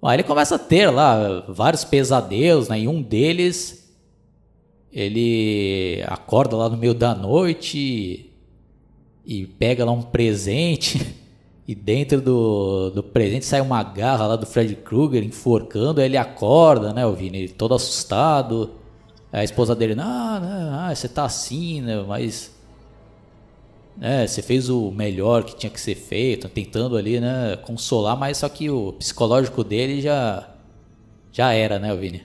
[0.02, 2.80] Aí ele começa a ter lá vários pesadelos, né?
[2.80, 3.94] E um deles,
[4.92, 8.34] ele acorda lá no meio da noite
[9.24, 11.16] e pega lá um presente.
[11.70, 16.02] E dentro do, do presente sai uma garra lá do Fred Krueger enforcando.
[16.02, 17.48] Aí ele acorda, né, o Vini?
[17.48, 18.79] Todo assustado.
[19.32, 22.02] A esposa dele, não, ah, você tá assim, né?
[22.08, 22.52] Mas.
[24.02, 28.38] É, você fez o melhor que tinha que ser feito, tentando ali, né, consolar, mas
[28.38, 30.50] só que o psicológico dele já
[31.32, 32.24] já era, né, Vini?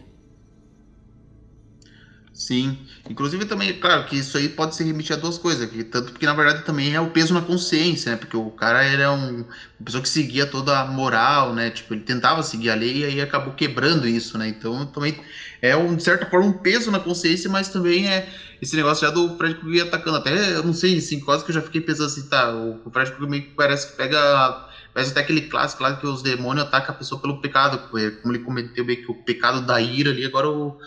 [2.33, 2.77] Sim,
[3.09, 6.27] inclusive também, claro, que isso aí pode ser remetido a duas coisas, que, tanto porque
[6.27, 9.85] na verdade também é o peso na consciência, né, porque o cara era um, uma
[9.85, 13.21] pessoa que seguia toda a moral, né, tipo, ele tentava seguir a lei e aí
[13.21, 15.19] acabou quebrando isso, né, então também
[15.61, 18.29] é, um, de certa forma, um peso na consciência, mas também é
[18.61, 21.63] esse negócio já do Fred atacando, até, eu não sei, assim, quase que eu já
[21.63, 24.65] fiquei pensando assim, tá, o, Fred meio que parece que pega
[24.95, 27.89] Parece até aquele clássico lá que os demônios atacam a pessoa pelo pecado.
[27.89, 30.79] Como ele cometeu bem que o pecado da ira ali, agora o,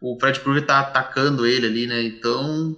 [0.00, 2.02] o Fred Krueger tá atacando ele ali, né?
[2.02, 2.76] Então,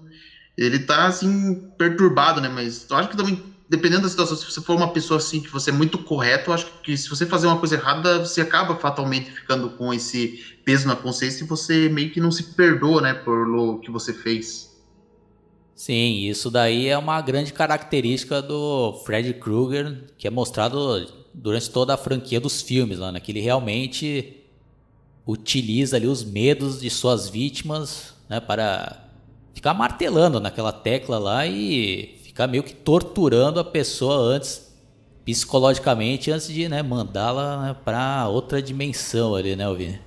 [0.57, 2.49] ele tá, assim, perturbado, né?
[2.49, 5.51] Mas eu acho que também, dependendo da situação, se você for uma pessoa, assim, que
[5.51, 8.77] você é muito correto, eu acho que se você fazer uma coisa errada, você acaba
[8.77, 13.15] fatalmente ficando com esse peso na consciência e você meio que não se perdoa, né,
[13.15, 14.69] por o que você fez.
[15.75, 21.95] Sim, isso daí é uma grande característica do Fred Krueger, que é mostrado durante toda
[21.95, 23.21] a franquia dos filmes né?
[23.21, 24.38] Que ele realmente
[25.29, 29.05] utiliza ali os medos de suas vítimas né, para
[29.55, 34.75] ficar martelando naquela tecla lá e ficar meio que torturando a pessoa antes,
[35.27, 40.01] psicologicamente, antes de né, mandá-la né, para outra dimensão ali, né, Alvine?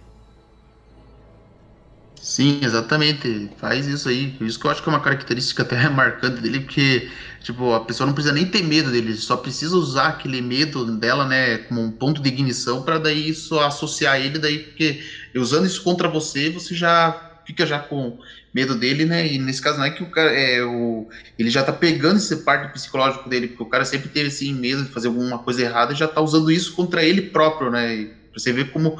[2.19, 3.51] Sim, exatamente.
[3.57, 4.35] Faz isso aí.
[4.41, 8.07] Isso que eu acho que é uma característica até marcante dele, porque, tipo, a pessoa
[8.07, 11.91] não precisa nem ter medo dele, só precisa usar aquele medo dela, né, como um
[11.91, 14.99] ponto de ignição para daí isso associar ele, daí, porque
[15.35, 18.15] usando isso contra você, você já fica já com
[18.53, 19.27] medo dele, né?
[19.27, 22.35] E nesse caso não é que o cara é o ele já tá pegando esse
[22.43, 25.93] parte psicológico dele, porque o cara sempre teve assim medo de fazer alguma coisa errada
[25.93, 27.95] e já tá usando isso contra ele próprio, né?
[27.95, 28.95] E você vê como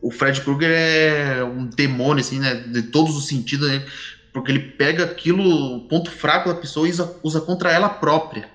[0.00, 2.54] o Fred Krueger é um demônio, assim, né?
[2.56, 3.84] De todos os sentidos, né?
[4.32, 8.48] Porque ele pega aquilo, o ponto fraco da pessoa e usa, usa contra ela própria.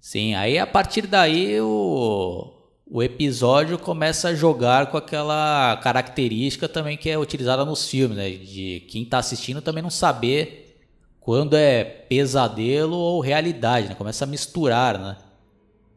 [0.00, 2.52] Sim, aí a partir daí o,
[2.88, 8.30] o episódio começa a jogar com aquela característica também que é utilizada nos filmes, né?
[8.30, 10.78] De quem tá assistindo também não saber
[11.18, 13.94] quando é pesadelo ou realidade, né?
[13.94, 15.16] Começa a misturar, né?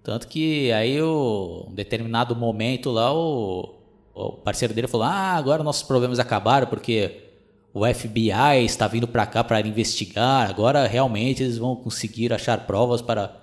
[0.02, 3.76] Tanto que aí o, um determinado momento lá o,
[4.16, 7.29] o parceiro dele falou: "Ah, agora nossos problemas acabaram porque
[7.74, 10.50] o FBI está vindo para cá para investigar.
[10.50, 13.36] Agora realmente eles vão conseguir achar provas para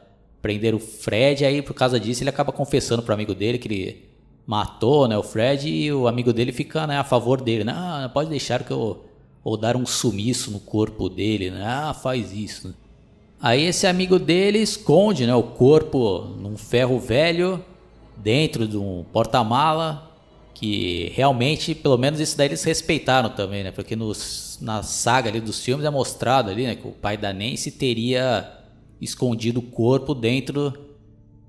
[0.43, 1.45] prender o Fred.
[1.45, 4.07] Aí por causa disso ele acaba confessando pro amigo dele que ele
[4.47, 7.65] matou, né, o Fred e o amigo dele fica, né, a favor dele.
[7.65, 7.73] Né?
[7.75, 9.05] Ah, pode deixar que eu
[9.43, 11.65] ou dar um sumiço no corpo dele, né?
[11.65, 12.75] Ah, faz isso.
[13.41, 17.65] Aí esse amigo dele esconde, né, o corpo num ferro velho
[18.17, 20.16] dentro de um porta-mala
[20.59, 23.71] que realmente, pelo menos isso daí eles respeitaram também, né?
[23.71, 27.31] Porque nos, na saga ali dos filmes é mostrado ali, né, que o pai da
[27.31, 28.51] Nancy teria
[28.99, 30.73] escondido o corpo dentro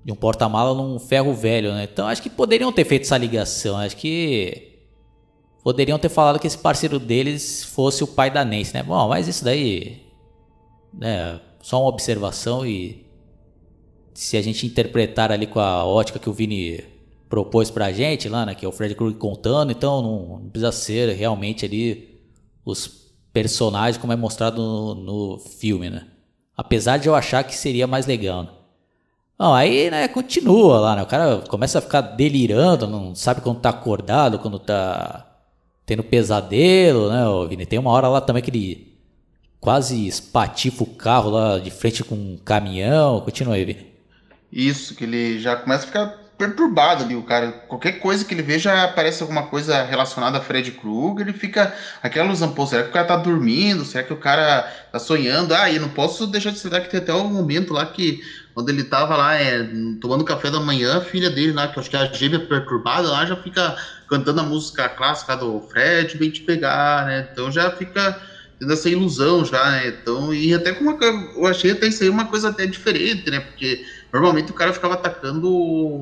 [0.03, 1.87] de um porta-mala num ferro velho, né?
[1.89, 4.73] Então acho que poderiam ter feito essa ligação, acho que
[5.63, 8.83] poderiam ter falado que esse parceiro deles fosse o pai da Nancy, né?
[8.83, 10.01] Bom, mas isso daí,
[10.93, 13.05] né, só uma observação e
[14.13, 16.96] se a gente interpretar ali com a ótica que o Vini
[17.29, 18.55] propôs pra gente lá, né?
[18.55, 22.21] Que é o Fred Krueger contando, então não, não, precisa ser realmente ali
[22.65, 22.87] os
[23.33, 26.07] personagens como é mostrado no, no, filme, né?
[26.55, 28.43] Apesar de eu achar que seria mais legal.
[28.43, 28.49] Né?
[29.37, 31.03] Bom, aí, né, continua lá, né?
[31.03, 35.27] O cara começa a ficar delirando, não sabe quando tá acordado, quando tá
[35.85, 37.65] tendo pesadelo, né, Vini?
[37.65, 38.97] Tem uma hora lá também que ele
[39.59, 43.21] quase espatifa o carro lá de frente com um caminhão.
[43.21, 43.85] Continua aí, Vini.
[44.51, 47.51] Isso, que ele já começa a ficar perturbado ali, o cara.
[47.67, 51.73] Qualquer coisa que ele vê já aparece alguma coisa relacionada a Fred Krueger, ele fica
[52.01, 53.83] aquela ilusão, pô, será que o cara tá dormindo?
[53.85, 55.53] Será que o cara tá sonhando?
[55.53, 58.19] Ah, e não posso deixar de citar que tem até um momento lá que,
[58.53, 59.63] quando ele tava lá é,
[59.99, 62.39] tomando café da manhã, a filha dele lá, que eu acho que é a gêmea
[62.39, 63.73] perturbada lá, já fica
[64.07, 67.27] cantando a música clássica do Fred, vem te pegar, né?
[67.31, 68.15] Então já fica
[68.59, 69.87] tendo essa ilusão já, né?
[69.87, 70.95] Então, e até como
[71.35, 73.39] eu achei até isso aí uma coisa até diferente, né?
[73.39, 73.79] Porque
[74.11, 75.47] normalmente o cara ficava atacando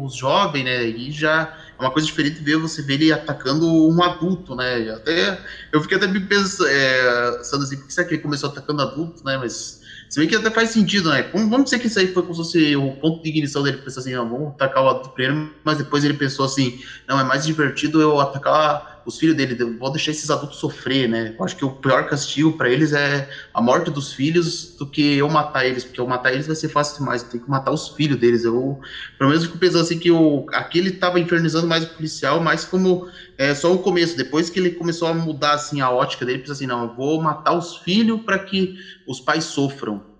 [0.03, 0.85] os jovens, né?
[0.85, 4.89] E já é uma coisa diferente ver você ver ele atacando um adulto, né?
[4.89, 5.37] Até
[5.71, 9.37] eu fiquei até pensando, é, assim, por que será que ele começou atacando adultos, né?
[9.37, 11.27] Mas se bem que até faz sentido, né?
[11.33, 13.77] Vamos dizer que isso aí foi como se fosse o ponto de ignição dele.
[13.77, 16.75] Pensou assim, não, vamos atacar o adulto primeiro, mas depois ele pensou assim,
[17.07, 21.35] não, é mais divertido eu atacar os filhos dele, vou deixar esses adultos sofrer, né?
[21.37, 25.17] Eu acho que o pior castigo para eles é a morte dos filhos do que
[25.17, 27.89] eu matar eles, porque eu matar eles vai ser fácil demais, tem que matar os
[27.89, 28.43] filhos deles.
[28.43, 28.79] Eu,
[29.17, 32.65] pelo menos, fico pensando assim que o, aqui ele tava infernizando mais o policial, mais
[32.65, 34.17] como é, só o começo.
[34.17, 37.21] Depois que ele começou a mudar assim a ótica dele, pensa assim, não, eu vou
[37.21, 38.75] matar os filhos para que
[39.07, 40.15] os pais sofram.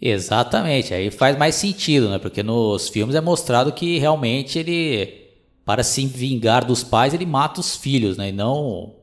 [0.00, 2.18] Exatamente, aí faz mais sentido, né?
[2.18, 5.19] Porque nos filmes é mostrado que realmente ele
[5.70, 8.30] para se vingar dos pais, ele mata os filhos, né?
[8.30, 8.96] E não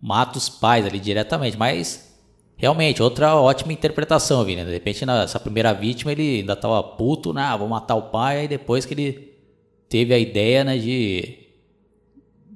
[0.00, 1.58] mata os pais ali diretamente.
[1.58, 2.16] Mas,
[2.56, 4.64] realmente, outra ótima interpretação, Vini.
[4.64, 7.42] De repente, nessa primeira vítima, ele ainda tava puto, né?
[7.42, 8.38] Ah, vou matar o pai.
[8.38, 9.32] Aí depois que ele
[9.88, 11.40] teve a ideia, né, de,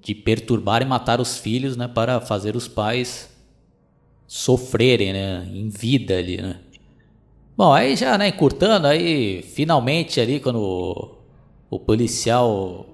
[0.01, 1.89] de perturbar e matar os filhos, né?
[1.89, 3.37] Para fazer os pais
[4.29, 5.51] sofrerem, né?
[5.53, 6.61] Em vida ali, né?
[7.57, 11.17] Bom, aí já, né, encurtando, aí finalmente ali quando
[11.69, 12.87] o policial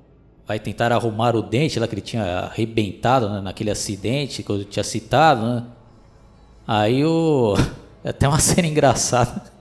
[0.46, 4.64] vai tentar arrumar o dente lá que ele tinha arrebentado né, naquele acidente que eu
[4.64, 5.64] tinha citado, né?
[6.66, 7.54] Aí o.
[8.04, 9.42] É até uma cena engraçada.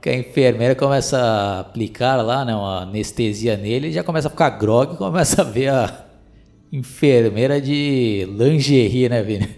[0.00, 4.30] Que a enfermeira começa a aplicar lá, né, uma anestesia nele, e já começa a
[4.30, 6.04] ficar grog e começa a ver a
[6.70, 9.56] enfermeira de lingerie, né, Vini?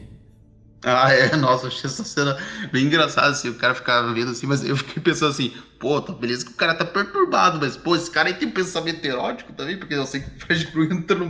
[0.83, 2.39] Ah, é, nossa, achei essa cena
[2.73, 6.13] bem engraçada, assim, o cara ficava vendo assim, mas eu fiquei pensando assim, pô, tá
[6.13, 9.79] beleza que o cara tá perturbado, mas, pô, esse cara aí tem pensamento erótico também,
[9.79, 11.27] porque eu sei que o Fred entra no,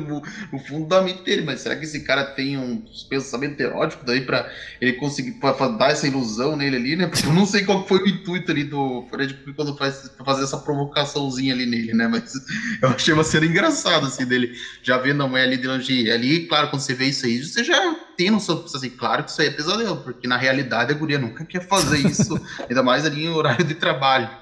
[0.53, 4.23] no fundo da mente dele, mas será que esse cara tem um pensamento erótico daí
[4.23, 7.07] pra ele conseguir pra, pra dar essa ilusão nele ali, né?
[7.07, 10.43] Porque eu não sei qual foi o intuito ali do Fred quando faz pra fazer
[10.43, 12.09] essa provocaçãozinha ali nele, né?
[12.09, 12.33] Mas
[12.83, 16.11] eu achei uma cena engraçada, assim, dele já vendo a mulher ali de longe.
[16.11, 19.41] Ali, claro, quando você vê isso aí, você já tem noção, assim, claro que isso
[19.41, 23.25] aí é pesadelo, porque na realidade a guria nunca quer fazer isso, ainda mais ali
[23.25, 24.40] em horário de trabalho.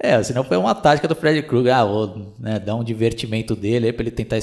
[0.00, 3.86] É, senão foi uma tática do Fred Krueger, ah, vou né, dar um divertimento dele
[3.86, 4.36] aí pra ele tentar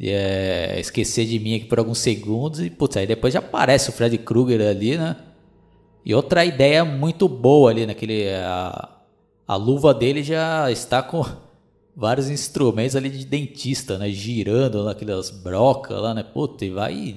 [0.00, 3.92] é, esquecer de mim aqui por alguns segundos e, putz, aí depois já aparece o
[3.92, 5.16] Fred Krueger ali, né?
[6.04, 8.28] E outra ideia muito boa ali, naquele.
[8.34, 8.90] A,
[9.46, 11.24] a luva dele já está com
[11.96, 14.10] vários instrumentos ali de dentista, né?
[14.10, 16.22] Girando naquelas brocas lá, né?
[16.22, 17.16] Puta, e vai.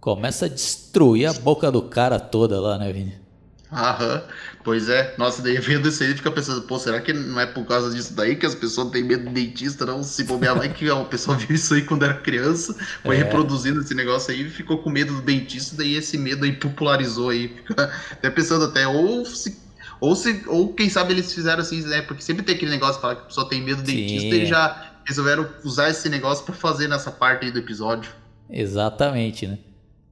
[0.00, 3.25] Começa a destruir a boca do cara toda lá, né, Vini?
[3.72, 4.22] Aham,
[4.62, 5.14] pois é.
[5.18, 8.14] Nossa, daí vendo isso aí, fica pensando, pô, será que não é por causa disso
[8.14, 10.04] daí que as pessoas têm medo de dentista, não?
[10.04, 13.18] Se bobear, vai que a pessoa viu isso aí quando era criança, foi É.
[13.18, 17.30] reproduzindo esse negócio aí e ficou com medo do dentista, daí esse medo aí popularizou
[17.30, 17.48] aí.
[17.66, 19.64] Fica até pensando até, ou se.
[19.98, 22.02] Ou, se, ou quem sabe eles fizeram assim, né?
[22.02, 23.96] Porque sempre tem aquele negócio de falar que a pessoa tem medo do Sim.
[23.96, 28.10] dentista e eles já resolveram usar esse negócio pra fazer nessa parte aí do episódio.
[28.48, 29.58] Exatamente, né?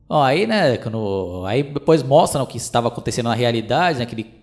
[0.09, 1.45] Bom, aí, né, quando...
[1.47, 4.35] Aí depois mostra né, o que estava acontecendo na realidade, né, que ele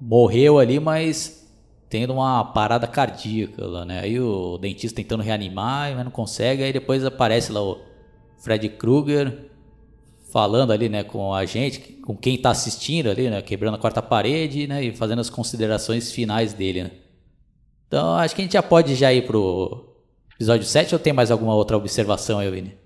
[0.00, 1.44] morreu ali, mas
[1.88, 4.00] tendo uma parada cardíaca lá, né?
[4.00, 7.78] Aí o dentista tentando reanimar, mas não consegue, aí depois aparece lá o
[8.38, 9.50] Fred Krueger
[10.32, 14.02] falando ali, né, com a gente, com quem tá assistindo ali, né, quebrando a quarta
[14.02, 16.90] parede, né, e fazendo as considerações finais dele, né?
[17.86, 19.94] Então, acho que a gente já pode já ir pro
[20.34, 22.83] episódio 7 ou tem mais alguma outra observação aí, Vini?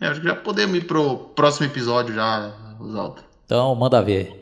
[0.00, 3.22] É, acho que já podemos ir pro próximo episódio já, Oswaldo.
[3.44, 4.34] Então, manda ver.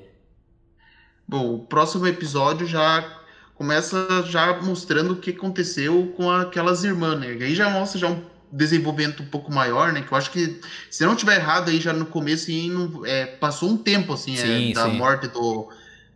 [1.27, 3.11] Bom, o próximo episódio já
[3.55, 7.35] começa já mostrando o que aconteceu com aquelas irmãs, né?
[7.37, 10.03] E aí já mostra já um desenvolvimento um pouco maior, né?
[10.03, 10.59] Que eu acho que,
[10.91, 14.39] se não tiver errado, aí já no começo aí, não- é, passou um tempo, assim,
[14.39, 14.89] é, Sim, da sim.
[14.89, 15.67] morte do,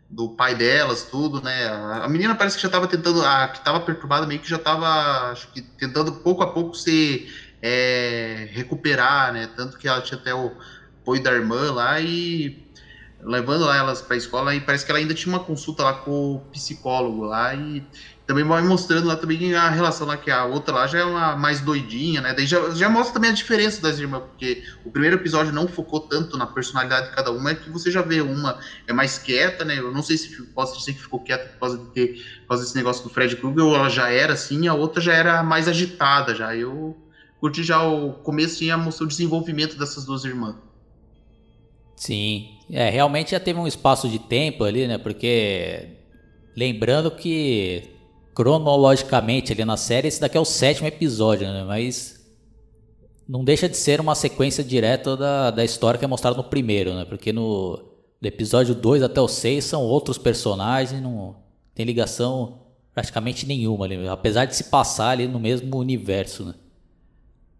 [0.08, 1.68] do pai delas, tudo, né?
[1.68, 5.30] A, menina parece que já tava tentando, a que tava perturbada meio que já tava,
[5.32, 7.24] acho que tentando pouco a pouco se
[7.62, 9.48] é, recuperar, né?
[9.56, 10.52] Tanto que ela tinha até o
[11.02, 12.66] apoio da irmã lá e
[13.20, 15.94] levando lá elas para a escola e parece que ela ainda tinha uma consulta lá
[15.94, 17.82] com o psicólogo lá e
[18.26, 21.36] também vai mostrando lá também a relação lá que a outra lá já é uma
[21.36, 22.34] mais doidinha, né?
[22.34, 26.00] Daí já, já mostra também a diferença das irmãs, porque o primeiro episódio não focou
[26.00, 29.64] tanto na personalidade de cada uma, é que você já vê uma é mais quieta,
[29.64, 29.78] né?
[29.78, 32.64] Eu não sei se posso dizer que ficou quieta por causa de ter por causa
[32.64, 35.68] desse negócio do Fred Krueger, ou ela já era assim, a outra já era mais
[35.68, 36.54] agitada já.
[36.54, 36.96] Eu
[37.40, 40.56] curti já o começo tinha mostrou o desenvolvimento dessas duas irmãs.
[41.96, 42.48] Sim.
[42.70, 44.98] É, realmente já teve um espaço de tempo ali, né?
[44.98, 45.88] Porque
[46.56, 47.90] lembrando que
[48.34, 51.64] cronologicamente ali na série esse daqui é o sétimo episódio, né?
[51.64, 52.24] Mas
[53.28, 56.94] não deixa de ser uma sequência direta da, da história que é mostrada no primeiro,
[56.94, 57.04] né?
[57.04, 61.36] Porque no do episódio 2 até o 6 são outros personagens, não
[61.74, 62.62] tem ligação
[62.94, 66.54] praticamente nenhuma ali, apesar de se passar ali no mesmo universo, né?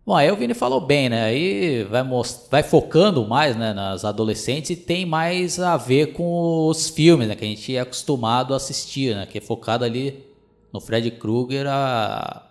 [0.06, 1.24] Bom, aí o Vini falou bem, né?
[1.24, 2.48] Aí vai, most...
[2.48, 7.34] vai focando mais né, nas adolescentes e tem mais a ver com os filmes, né?
[7.34, 9.26] Que a gente é acostumado a assistir, né?
[9.26, 10.24] Que é focado ali
[10.72, 12.48] no Fred Krueger a...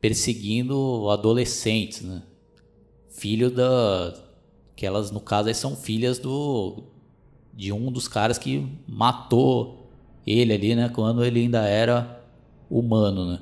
[0.00, 2.20] perseguindo adolescentes, né?
[3.08, 4.14] Filho da...
[4.74, 6.82] Que elas, no caso, aí são filhas do...
[7.54, 9.88] De um dos caras que matou
[10.26, 10.88] ele ali, né?
[10.88, 12.24] Quando ele ainda era
[12.68, 13.38] humano, né?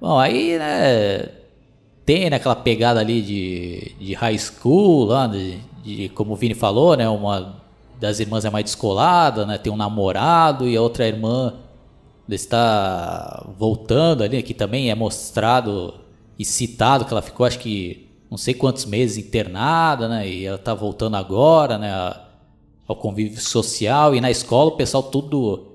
[0.00, 1.39] Bom, aí, né
[2.10, 6.54] tem né, aquela pegada ali de, de high school, lá, de, de- como o Vini
[6.54, 7.08] falou, né?
[7.08, 7.62] Uma
[8.00, 9.56] das irmãs é mais descolada, né?
[9.58, 11.54] Tem um namorado e a outra irmã
[12.28, 15.94] está voltando ali, que também é mostrado
[16.36, 20.28] e citado que ela ficou, acho que não sei quantos meses internada, né?
[20.28, 21.92] E ela tá voltando agora, né?
[22.88, 25.69] ao convívio social e na escola o pessoal tudo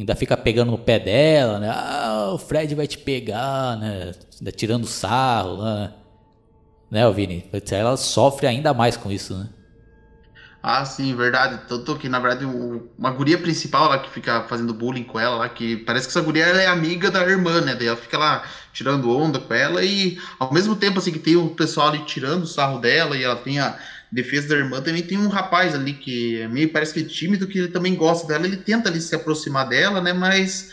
[0.00, 1.68] ainda fica pegando no pé dela, né?
[1.70, 4.12] Ah, o Fred vai te pegar, né?
[4.40, 5.58] Ainda tirando sarro.
[6.90, 7.50] Né, ô Vini?
[7.72, 9.50] Ela sofre ainda mais com isso, né?
[10.62, 11.66] Ah, sim, verdade.
[11.68, 15.36] Tanto que, na verdade, o- uma guria principal lá que fica fazendo bullying com ela
[15.36, 17.74] lá, que parece que essa guria é amiga da irmã, né?
[17.76, 21.36] Daí ela fica lá tirando onda com ela e, ao mesmo tempo, assim, que tem
[21.36, 23.78] o pessoal ali tirando o sarro dela e ela tem a
[24.10, 27.46] defesa da irmã, também tem um rapaz ali que é meio, parece que é tímido,
[27.46, 30.12] que ele também gosta dela, ele tenta ali se aproximar dela, né?
[30.12, 30.66] Mas,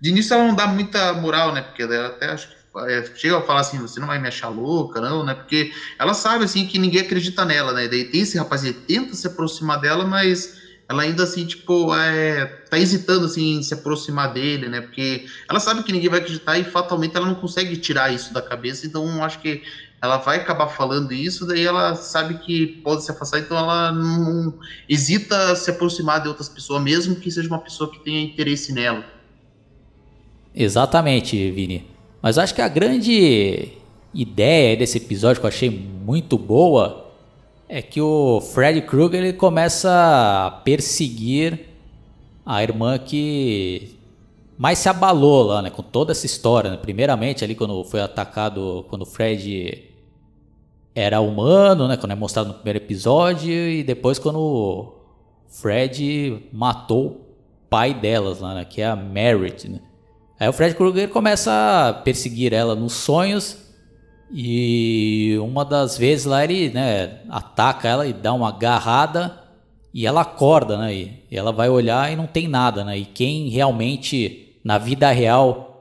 [0.00, 1.62] de início, ela não dá muita moral, né?
[1.62, 2.56] Porque ela até acho que
[2.88, 5.34] é, chega a falar assim, você não vai me achar louca, não, né?
[5.34, 5.68] Porque
[5.98, 7.88] ela sabe, assim, que ninguém acredita nela, né?
[7.88, 10.50] Daí tem esse rapaz, ele tenta se aproximar dela, mas
[10.88, 14.80] ela ainda, assim, tipo, é, tá hesitando, assim, em se aproximar dele, né?
[14.80, 18.42] Porque ela sabe que ninguém vai acreditar e fatalmente ela não consegue tirar isso da
[18.42, 19.60] cabeça, então acho que
[20.02, 24.52] ela vai acabar falando isso, daí ela sabe que pode se afastar, então ela não
[24.88, 29.04] hesita se aproximar de outras pessoas, mesmo que seja uma pessoa que tenha interesse nela.
[30.52, 31.86] Exatamente, Vini.
[32.20, 33.74] Mas acho que a grande
[34.12, 37.12] ideia desse episódio que eu achei muito boa
[37.68, 41.60] é que o Fred Krueger ele começa a perseguir
[42.44, 43.96] a irmã que
[44.58, 46.72] mais se abalou lá, né, com toda essa história.
[46.72, 46.76] né?
[46.76, 49.91] Primeiramente ali quando foi atacado, quando o Fred
[50.94, 54.94] era humano, né, quando é mostrado no primeiro episódio e depois quando o
[55.48, 57.20] Fred matou o
[57.70, 59.80] pai delas lá, né, que é a Merit, né?
[60.38, 63.58] Aí o Fred Krueger começa a perseguir ela nos sonhos
[64.30, 69.40] e uma das vezes lá ele né, ataca ela e dá uma agarrada
[69.94, 70.94] E ela acorda, né?
[70.94, 72.96] E ela vai olhar e não tem nada, né?
[72.96, 75.71] E quem realmente, na vida real,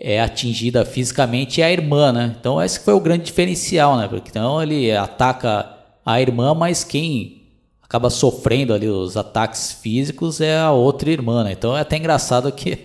[0.00, 2.36] é atingida fisicamente é a irmã, né?
[2.38, 4.06] Então esse foi o grande diferencial, né?
[4.06, 5.68] Porque então ele ataca
[6.06, 7.48] a irmã, mas quem
[7.82, 11.52] acaba sofrendo ali os ataques físicos é a outra irmã, né?
[11.52, 12.78] Então é até engraçado que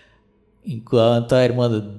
[0.64, 1.94] enquanto a irmã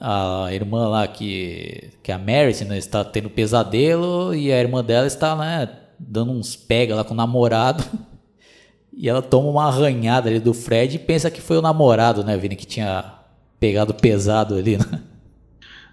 [0.00, 4.84] a irmã lá que que é a Mary né, está tendo pesadelo e a irmã
[4.84, 5.68] dela está né,
[5.98, 7.84] dando uns pega lá com o namorado
[8.92, 12.36] e ela toma uma arranhada ali do Fred e pensa que foi o namorado, né,
[12.36, 13.23] Vini, que tinha
[13.64, 15.00] pegado pesado ali, né?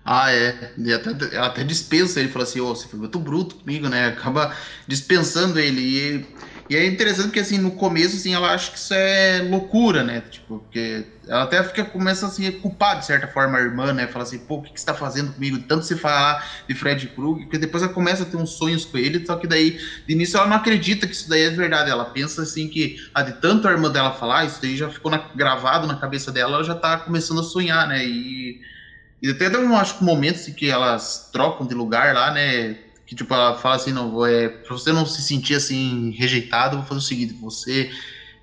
[0.03, 0.73] Ah, é.
[0.77, 4.07] E até, até dispensa ele, fala assim, ô, oh, você foi muito bruto comigo, né?
[4.07, 4.53] Acaba
[4.87, 5.79] dispensando ele.
[5.79, 6.25] E,
[6.71, 10.21] e é interessante que, assim, no começo, assim, ela acha que isso é loucura, né?
[10.21, 14.07] Tipo, porque ela até fica, começa, assim, a culpar, de certa forma, a irmã, né?
[14.07, 15.59] Fala assim, pô, o que, que você tá fazendo comigo?
[15.67, 18.97] Tanto se falar de Fred Krueger, porque depois ela começa a ter uns sonhos com
[18.97, 19.75] ele, só que daí,
[20.07, 21.89] de início, ela não acredita que isso daí é verdade.
[21.89, 25.11] Ela pensa, assim, que, ah, de tanto a irmã dela falar, isso daí já ficou
[25.11, 28.05] na, gravado na cabeça dela, ela já tá começando a sonhar, né?
[28.05, 28.57] E
[29.21, 32.75] e até tem um, acho, momentos em que elas trocam de lugar lá, né?
[33.11, 36.77] Que tipo, ela fala assim, não, vou, é, pra você não se sentir assim, rejeitado,
[36.77, 37.89] vou fazer o seguinte, você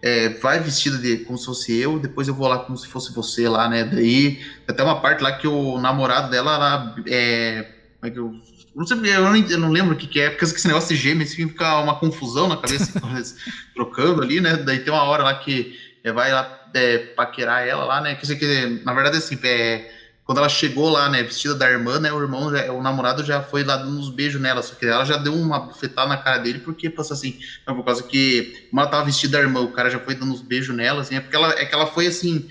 [0.02, 3.10] é, vai vestida de como se fosse eu, depois eu vou lá como se fosse
[3.14, 3.82] você lá, né?
[3.82, 4.38] Daí
[4.68, 7.66] até uma parte lá que o namorado dela, ela, é,
[7.98, 8.34] como é que eu
[8.76, 11.00] não sei eu não, eu não lembro o que, que é, porque esse negócio de
[11.00, 12.92] gêmeos fica uma confusão na cabeça,
[13.74, 14.54] trocando ali, né?
[14.58, 15.72] Daí tem uma hora lá que
[16.04, 18.16] é, vai lá é, paquerar ela lá, né?
[18.16, 19.88] Que, que na verdade, assim, é,
[20.28, 23.40] quando ela chegou lá, né, vestida da irmã, né, o irmão, já, o namorado já
[23.40, 26.36] foi lá dando uns beijos nela, só que ela já deu uma bufetada na cara
[26.36, 27.34] dele, porque passou assim,
[27.66, 30.30] não, por causa que, como ela tava vestida da irmã, o cara já foi dando
[30.34, 32.44] uns beijos nela, assim, é porque ela, é que ela foi assim,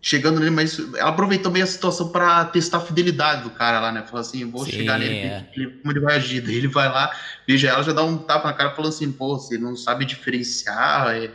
[0.00, 3.90] chegando nele, mas ela aproveitou bem a situação para testar a fidelidade do cara lá,
[3.90, 5.44] né, falou assim, vou Sim, chegar nele, é.
[5.82, 7.10] como ele vai agir, daí ele vai lá,
[7.44, 11.16] beija ela, já dá um tapa na cara, falando assim, pô, você não sabe diferenciar,
[11.16, 11.32] é...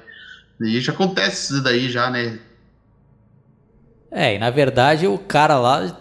[0.61, 2.39] e já acontece isso daí já, né,
[4.12, 5.95] é, e na verdade o cara lá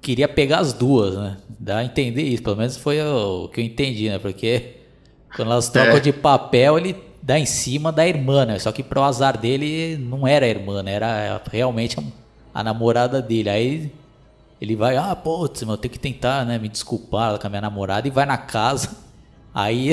[0.00, 1.36] queria pegar as duas, né?
[1.58, 4.18] Dá a entender isso, pelo menos foi o que eu entendi, né?
[4.18, 4.76] Porque
[5.34, 6.00] quando elas trocam é.
[6.00, 8.58] de papel, ele dá em cima da irmã, né?
[8.58, 10.92] Só que pro azar dele não era a irmã, né?
[10.92, 11.96] Era realmente
[12.54, 13.50] a namorada dele.
[13.50, 13.92] Aí
[14.60, 16.58] ele vai, ah, putz, eu tenho que tentar, né?
[16.58, 18.96] Me desculpar com a minha namorada e vai na casa.
[19.52, 19.90] Aí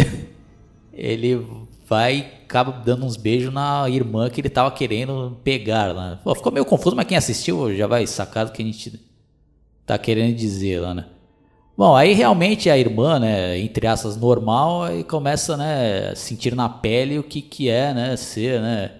[0.94, 1.44] ele
[1.94, 6.20] vai acaba dando uns beijos na irmã que ele tava querendo pegar lá.
[6.24, 9.00] Pô, ficou meio confuso, mas quem assistiu já vai sacar do que a gente
[9.86, 11.06] tá querendo dizer lá, né?
[11.78, 16.70] Bom, aí realmente a irmã, né, entre essas normal, aí começa, né, a sentir na
[16.70, 18.92] pele o que que é, né, ser, né,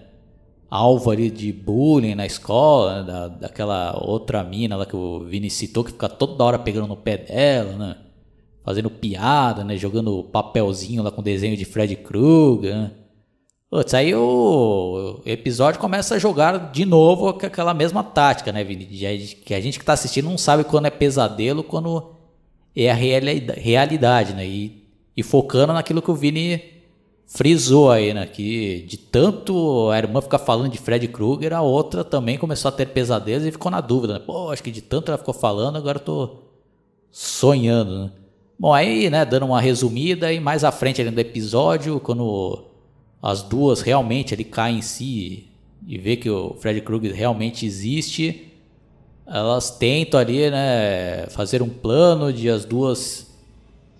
[0.68, 5.50] alvo ali de bullying na escola, né, da, daquela outra mina lá que o Vini
[5.50, 7.96] citou, que fica toda hora pegando no pé dela, né,
[8.64, 12.90] fazendo piada, né, jogando papelzinho lá com desenho de Fred Krueger, né.
[13.70, 18.86] Putz, aí o episódio começa a jogar de novo aquela mesma tática, né, Vini?
[18.86, 22.12] Que a gente que tá assistindo não sabe quando é pesadelo, quando
[22.76, 24.46] é a realidade, né?
[24.46, 24.86] E,
[25.16, 26.62] e focando naquilo que o Vini
[27.26, 28.26] frisou aí, né?
[28.26, 32.72] Que de tanto a irmã ficar falando de Fred Krueger, a outra também começou a
[32.72, 34.18] ter pesadelos e ficou na dúvida, né?
[34.20, 36.36] Pô, acho que de tanto ela ficou falando, agora eu tô
[37.10, 38.12] sonhando, né?
[38.58, 42.64] Bom, aí, né, dando uma resumida, e mais à frente ali no episódio, quando
[43.22, 45.48] as duas realmente ele cai em si
[45.86, 48.52] e vê que o Fred Krueger realmente existe,
[49.26, 53.26] elas tentam ali, né, fazer um plano de as duas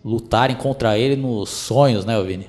[0.05, 2.49] lutarem contra ele nos sonhos, né, Vini?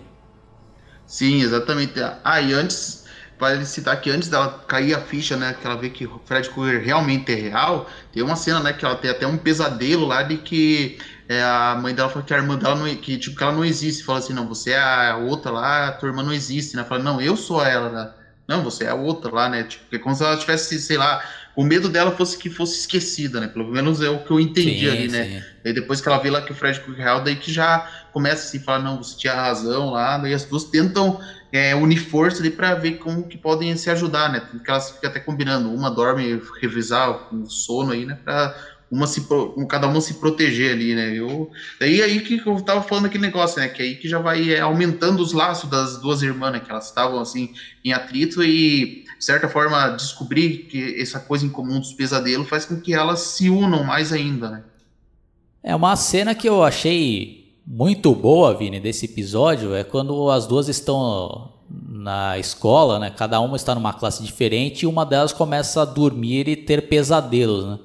[1.07, 1.93] Sim, exatamente.
[2.23, 3.05] Ah, e antes,
[3.37, 6.49] para citar que antes dela cair a ficha, né, que ela vê que o Fred
[6.49, 10.23] Krueger realmente é real, tem uma cena, né, que ela tem até um pesadelo lá
[10.23, 10.97] de que
[11.27, 13.65] é, a mãe dela falou que a irmã dela não, que, tipo, que ela não
[13.65, 14.03] existe.
[14.03, 16.83] Fala assim, não, você é a outra lá, a tua irmã não existe, né?
[16.85, 18.07] Fala, não, eu sou ela, né?
[18.47, 19.63] Não, você é a outra lá, né?
[19.63, 21.19] Tipo, é como se ela tivesse, sei lá,
[21.55, 23.47] o medo dela fosse que fosse esquecida, né?
[23.47, 25.25] Pelo menos é o que eu entendi sim, ali, né?
[25.63, 25.73] Sim.
[25.73, 28.59] depois que ela vê lá que o Fred é real, daí que já começa assim,
[28.63, 31.17] falar, não, você tinha razão lá, daí as duas tentam
[31.51, 34.41] é, unir força ali para ver como que podem se ajudar, né?
[34.41, 38.15] Porque elas ficam até combinando, uma dorme revisar o sono aí, né?
[38.23, 38.53] Pra
[38.91, 39.25] uma se
[39.67, 41.17] cada uma se proteger ali, né?
[41.17, 43.67] Eu daí aí que eu tava falando aquele negócio, né?
[43.67, 46.59] Que aí que já vai é, aumentando os laços das duas irmãs, né?
[46.59, 51.49] Que elas estavam assim em atrito e de certa forma descobrir que essa coisa em
[51.49, 54.63] comum dos pesadelos faz com que elas se unam mais ainda, né?
[55.63, 60.67] É uma cena que eu achei muito boa, Vini, desse episódio é quando as duas
[60.67, 63.09] estão na escola, né?
[63.09, 67.65] Cada uma está numa classe diferente e uma delas começa a dormir e ter pesadelos,
[67.65, 67.79] né?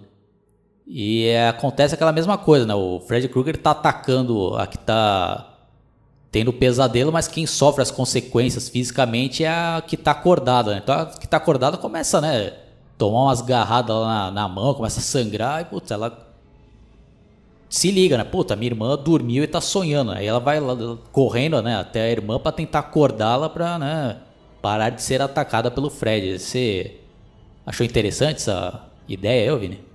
[0.93, 2.74] E é, acontece aquela mesma coisa, né?
[2.74, 5.57] O Fred Krueger tá atacando a que tá
[6.32, 10.80] tendo pesadelo, mas quem sofre as consequências fisicamente é a que tá acordada, né?
[10.82, 12.55] Então a que tá acordada começa, né?
[12.99, 16.28] Tomar umas garradas lá na, na mão, começa a sangrar e, puta, ela
[17.68, 18.24] se liga, né?
[18.24, 20.11] Puta, minha irmã dormiu e tá sonhando.
[20.11, 20.76] Aí ela vai lá,
[21.12, 24.16] correndo, né, até a irmã para tentar acordá-la pra, né,
[24.61, 26.36] parar de ser atacada pelo Fred.
[26.36, 26.97] Você
[27.64, 29.89] achou interessante essa ideia, eu, Vini?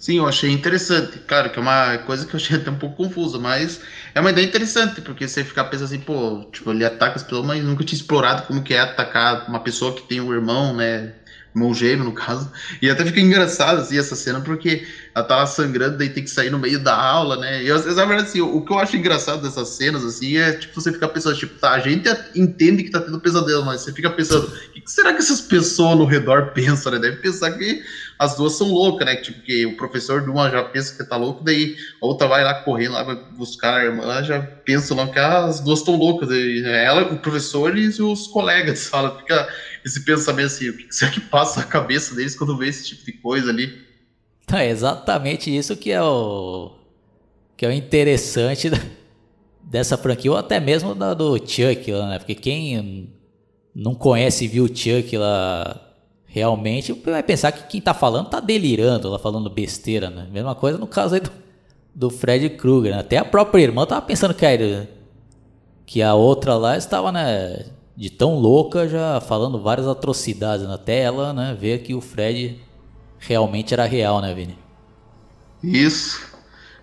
[0.00, 1.18] Sim, eu achei interessante.
[1.18, 3.80] Claro que é uma coisa que eu achei até um pouco confusa, mas
[4.14, 7.44] é uma ideia interessante, porque você ficar pensando assim, pô, tipo, ele ataca as pessoas,
[7.44, 11.12] mas nunca tinha explorado como que é atacar uma pessoa que tem um irmão, né?
[11.54, 12.48] Irmão gêmeo, no caso.
[12.80, 16.50] E até fica engraçado, assim, essa cena, porque ela lá sangrando, daí tem que sair
[16.50, 17.62] no meio da aula, né?
[17.62, 20.52] E às vezes, na verdade, assim, o que eu acho engraçado dessas cenas, assim, é,
[20.52, 23.92] tipo, você ficar pensando, tipo, tá, a gente entende que tá tendo pesadelo, mas você
[23.92, 26.98] fica pensando, o que será que essas pessoas no redor pensam, né?
[26.98, 27.78] Deve pensar que
[28.18, 29.16] as duas são loucas, né?
[29.16, 32.42] Tipo, que o professor de uma já pensa que tá louco, daí a outra vai
[32.44, 36.28] lá correndo, lá vai buscar a irmã, já pensa lá que as duas estão loucas.
[36.30, 39.46] Ela, o professor e os colegas, fala, fica
[39.84, 43.02] esse pensamento assim, o que será que passa a cabeça deles quando vê esse tipo
[43.04, 43.72] de coisa ali?
[44.52, 46.72] É exatamente isso que é o
[47.56, 48.70] que é o interessante
[49.62, 52.18] dessa franquia, ou até mesmo da, do Chuck lá, né?
[52.18, 53.10] Porque quem
[53.74, 55.88] não conhece e viu o Chuck lá
[56.24, 60.28] realmente vai pensar que quem tá falando tá delirando, lá falando besteira, né?
[60.30, 61.32] Mesma coisa no caso aí do,
[61.94, 63.00] do Fred Krueger, né?
[63.00, 64.86] Até a própria irmã tava pensando que a,
[65.84, 67.64] que a outra lá estava, né,
[67.96, 70.74] de tão louca já falando várias atrocidades, né?
[70.74, 72.60] até ela, né, ver que o Fred
[73.18, 74.58] realmente era real, né, Vini?
[75.62, 76.26] Isso.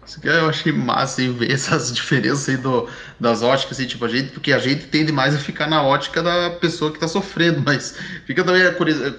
[0.06, 2.88] Isso que eu achei massa em ver essas diferenças aí do,
[3.20, 6.22] das óticas, assim, tipo, a gente, porque a gente tende mais a ficar na ótica
[6.22, 8.62] da pessoa que tá sofrendo, mas fica também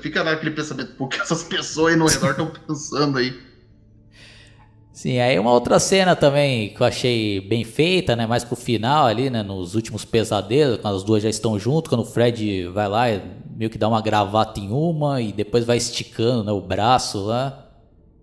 [0.00, 3.45] fica naquele pensamento, porque essas pessoas aí no redor estão pensando aí.
[4.96, 8.26] Sim, aí uma outra cena também que eu achei bem feita, né?
[8.26, 9.42] Mais pro final ali, né?
[9.42, 13.04] Nos últimos pesadelos, quando as duas já estão juntas, quando o Fred vai lá,
[13.54, 17.70] meio que dá uma gravata em uma e depois vai esticando né, o braço lá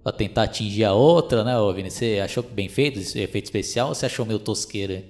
[0.02, 1.92] pra tentar atingir a outra, né, Vini?
[1.92, 5.04] Você achou bem feito esse efeito especial ou você achou meio tosqueiro?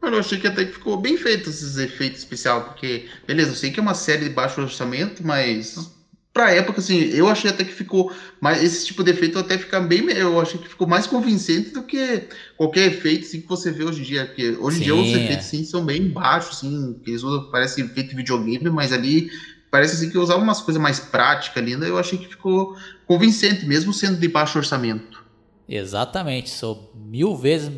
[0.00, 3.54] Mano, eu achei que até que ficou bem feito esses efeitos especiais, porque, beleza, eu
[3.54, 5.94] sei que é uma série de baixo orçamento, mas
[6.34, 8.60] pra época, assim, eu achei até que ficou mais.
[8.60, 10.10] Esse tipo de efeito até fica bem.
[10.10, 14.00] Eu achei que ficou mais convincente do que qualquer efeito assim, que você vê hoje
[14.00, 14.26] em dia.
[14.26, 18.10] Porque hoje em dia os efeitos sim, são bem baixos, assim, eles usam, parece efeito
[18.10, 19.30] de videogame, mas ali
[19.70, 21.88] parece assim que usava umas coisas mais práticas ali, né?
[21.88, 22.76] eu achei que ficou
[23.06, 25.24] convincente, mesmo sendo de baixo orçamento.
[25.68, 27.72] Exatamente, sou mil vezes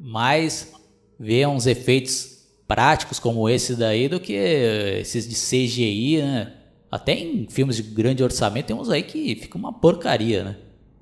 [0.00, 0.72] mais
[1.18, 6.57] ver uns efeitos práticos como esse daí do que esses de CGI, né?
[6.90, 10.56] Até em filmes de grande orçamento tem uns aí que fica uma porcaria, né?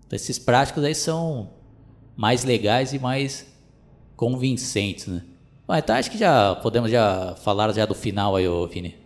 [0.07, 1.51] Então, esses práticos aí são
[2.16, 3.53] mais legais e mais
[4.16, 5.22] convincentes, né?
[5.66, 8.97] Bom, então acho que já podemos já falar já do final aí, ô Vini.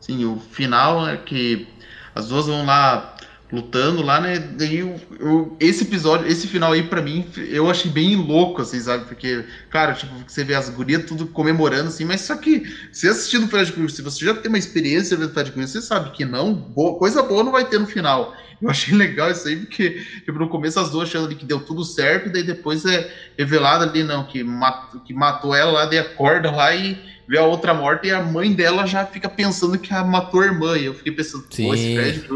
[0.00, 1.66] Sim, o final é que
[2.14, 3.16] as duas vão lá
[3.50, 4.38] lutando lá, né?
[4.38, 8.78] Daí eu, eu, esse episódio, esse final aí para mim, eu achei bem louco, assim,
[8.78, 9.06] sabe?
[9.06, 13.44] Porque, cara, tipo, você vê as gurias tudo comemorando, assim, mas só que se assistindo
[13.44, 16.24] o Fred Krueger, se você já tem uma experiência vendo Fred Krueger, você sabe que
[16.24, 18.34] não, boa, coisa boa não vai ter no final.
[18.60, 21.84] Eu achei legal isso aí, porque, tipo, no começo as duas achando que deu tudo
[21.84, 26.50] certo, daí depois é revelado ali, não, que, mat, que matou ela lá, daí acorda
[26.50, 26.98] lá e
[27.28, 30.46] vê a outra morta e a mãe dela já fica pensando que a matou a
[30.46, 30.78] irmã.
[30.78, 32.28] E eu fiquei pensando, pô, esse Fred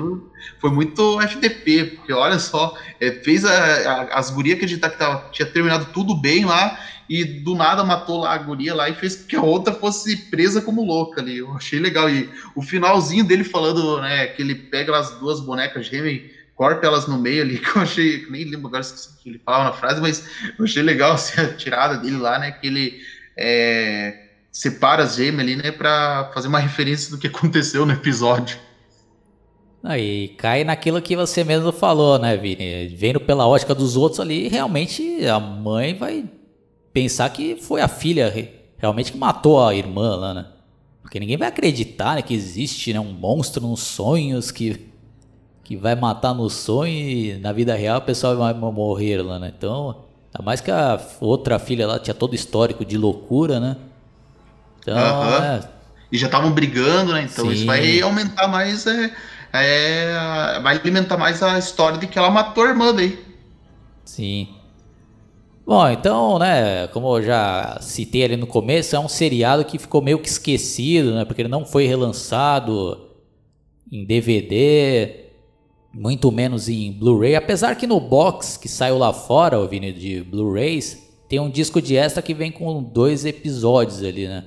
[0.61, 5.31] foi muito FDP, porque olha só, é, fez a, a, as gurias acreditar que tava,
[5.33, 6.79] tinha terminado tudo bem lá
[7.09, 10.61] e do nada matou lá a guria lá e fez que a outra fosse presa
[10.61, 11.39] como louca ali.
[11.39, 12.11] Eu achei legal.
[12.11, 16.21] E o finalzinho dele falando, né, que ele pega as duas bonecas gêmeas
[16.55, 18.85] corta elas no meio ali, que eu achei, nem lembro agora
[19.23, 20.29] que ele falava na frase, mas
[20.59, 23.01] eu achei legal assim, a tirada dele lá, né, que ele
[23.37, 24.22] é,
[24.53, 28.59] separa as gêmeas ali, né, para fazer uma referência do que aconteceu no episódio.
[29.83, 32.87] Aí cai naquilo que você mesmo falou, né, Vini?
[32.89, 36.25] Vendo pela ótica dos outros ali, realmente a mãe vai
[36.93, 38.33] pensar que foi a filha
[38.77, 40.47] realmente que matou a irmã lá, né?
[41.01, 44.89] Porque ninguém vai acreditar né, que existe né, um monstro nos sonhos que,
[45.65, 49.53] que vai matar no sonho e na vida real o pessoal vai morrer lá, né?
[49.57, 53.77] Então, ainda mais que a outra filha lá tinha todo histórico de loucura, né?
[54.83, 55.61] Então, é...
[56.11, 57.23] E já estavam brigando, né?
[57.23, 57.53] Então Sim.
[57.53, 58.87] isso vai aumentar mais.
[58.87, 59.13] É,
[59.53, 63.19] é, vai alimentar mais a história de que ela matou a irmã daí.
[64.05, 64.49] Sim.
[65.65, 70.03] Bom, então, né, como eu já citei ali no começo, é um seriado que ficou
[70.03, 73.11] meio que esquecido, né, porque ele não foi relançado
[73.91, 75.29] em DVD,
[75.95, 80.23] muito menos em Blu-ray, apesar que no box que saiu lá fora, o Vini, de
[80.23, 84.45] Blu-rays, tem um disco de extra que vem com dois episódios ali, né?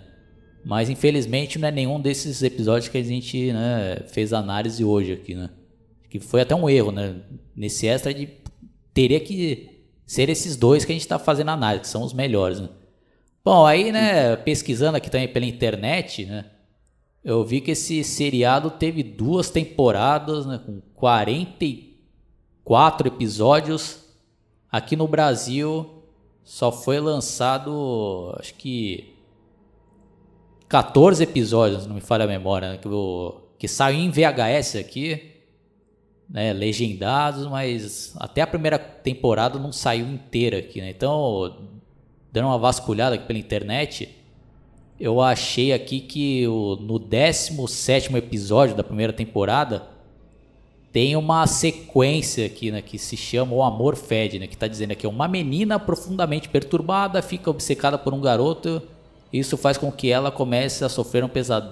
[0.65, 5.35] Mas infelizmente não é nenhum desses episódios que a gente né, fez análise hoje aqui,
[5.35, 5.51] né?
[6.09, 7.17] Que foi até um erro, né?
[7.55, 8.27] Nesse extra de
[8.91, 12.59] teria que ser esses dois que a gente está fazendo análise, que são os melhores,
[12.59, 12.69] né?
[13.43, 16.45] Bom, aí, né, pesquisando aqui também pela internet, né?
[17.23, 23.99] Eu vi que esse seriado teve duas temporadas, né, com 44 episódios.
[24.71, 26.01] Aqui no Brasil
[26.43, 29.14] só foi lançado, acho que
[30.67, 35.31] 14 episódios, não me falha a memória, que, eu, que saiu em VHS aqui,
[36.29, 40.89] né, legendados, mas até a primeira temporada não saiu inteira aqui, né?
[40.89, 41.55] Então,
[42.31, 44.09] dando uma vasculhada aqui pela internet,
[44.99, 49.87] eu achei aqui que o, no 17 episódio da primeira temporada
[50.91, 54.91] tem uma sequência aqui, né, que se chama O Amor Fed, né, que está dizendo
[54.91, 58.81] aqui, uma menina profundamente perturbada fica obcecada por um garoto,
[59.39, 61.63] isso faz com que ela comece a sofrer um pesad...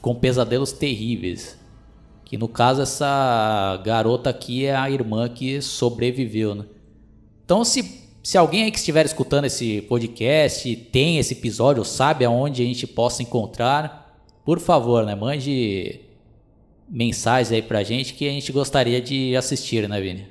[0.00, 1.58] com pesadelos terríveis.
[2.24, 6.64] Que no caso essa garota aqui é a irmã que sobreviveu, né?
[7.44, 12.62] Então se se alguém aí que estiver escutando esse podcast tem esse episódio, sabe aonde
[12.62, 16.00] a gente possa encontrar, por favor, né, mande
[16.88, 20.26] mensagens aí pra gente que a gente gostaria de assistir, né, Vini?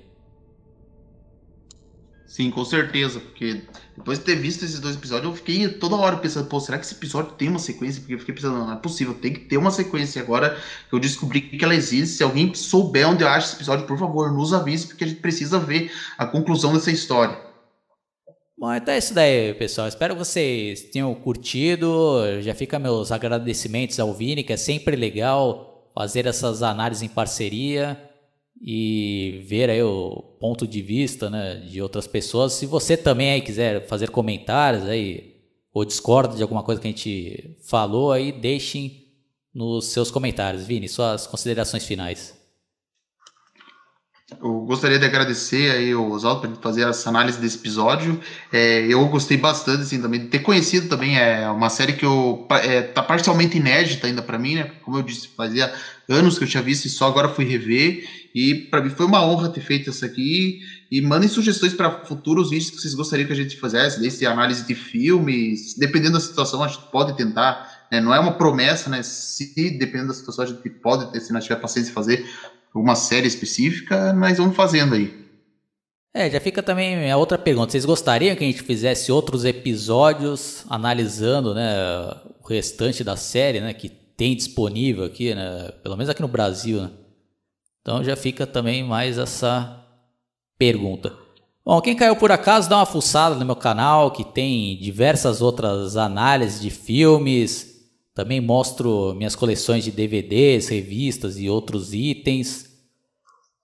[2.26, 3.62] Sim, com certeza, porque
[3.96, 6.86] depois de ter visto esses dois episódios, eu fiquei toda hora pensando, pô, será que
[6.86, 8.02] esse episódio tem uma sequência?
[8.02, 10.22] Porque eu fiquei pensando, não, não é possível, tem que ter uma sequência.
[10.22, 10.58] Agora
[10.92, 12.18] eu descobri que ela existe.
[12.18, 15.22] Se alguém souber onde eu acho esse episódio, por favor, nos avise, porque a gente
[15.22, 17.38] precisa ver a conclusão dessa história.
[18.58, 19.88] Bom, então é isso daí, pessoal.
[19.88, 22.42] Espero que vocês tenham curtido.
[22.42, 28.13] Já fica meus agradecimentos ao Vini, que é sempre legal fazer essas análises em parceria
[28.66, 32.54] e ver aí o ponto de vista né, de outras pessoas.
[32.54, 35.34] Se você também aí quiser fazer comentários aí
[35.74, 39.04] ou discorda de alguma coisa que a gente falou, aí deixem
[39.54, 40.66] nos seus comentários.
[40.66, 42.42] Vini, suas considerações finais.
[44.42, 48.20] Eu gostaria de agradecer aí o Oswaldo por fazer essa análise desse episódio.
[48.52, 52.48] É, eu gostei bastante assim, também de ter conhecido também é uma série que eu
[52.50, 54.72] é, tá parcialmente inédita ainda para mim, né?
[54.84, 55.72] Como eu disse, fazia
[56.10, 58.23] anos que eu tinha visto e só agora fui rever.
[58.34, 60.60] E para mim foi uma honra ter feito isso aqui.
[60.92, 64.66] E mandem sugestões para futuros vídeos que vocês gostariam que a gente fizesse, desde análise
[64.66, 67.88] de filmes, dependendo da situação, a gente pode tentar.
[67.92, 68.02] Né?
[68.02, 69.04] Não é uma promessa, né?
[69.04, 72.26] Se dependendo da situação, a gente pode se nós tiver paciência fazer
[72.74, 75.24] uma série específica, mas vamos fazendo aí.
[76.16, 77.72] É, já fica também a outra pergunta.
[77.72, 81.74] Vocês gostariam que a gente fizesse outros episódios analisando, né,
[82.44, 86.82] o restante da série, né, que tem disponível aqui, né, pelo menos aqui no Brasil,
[86.82, 86.92] né?
[87.84, 89.86] Então já fica também mais essa
[90.58, 91.14] pergunta.
[91.66, 95.96] Bom, quem caiu por acaso, dá uma fuçada no meu canal, que tem diversas outras
[95.98, 97.74] análises de filmes,
[98.16, 102.72] também mostro minhas coleções de DVDs, revistas e outros itens.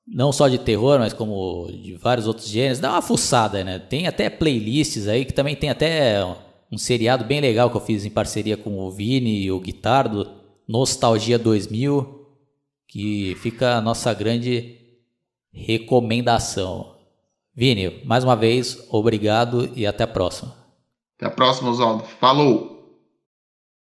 [0.05, 2.79] Não só de terror, mas como de vários outros gêneros.
[2.79, 3.79] Dá uma fuçada, né?
[3.79, 6.25] Tem até playlists aí, que também tem até
[6.71, 10.27] um seriado bem legal que eu fiz em parceria com o Vini e o Guitardo,
[10.67, 12.18] Nostalgia 2000,
[12.89, 14.77] que fica a nossa grande
[15.53, 16.95] recomendação.
[17.55, 20.55] Vini, mais uma vez, obrigado e até a próxima.
[21.15, 22.03] Até a próxima, Oswaldo.
[22.19, 22.78] Falou!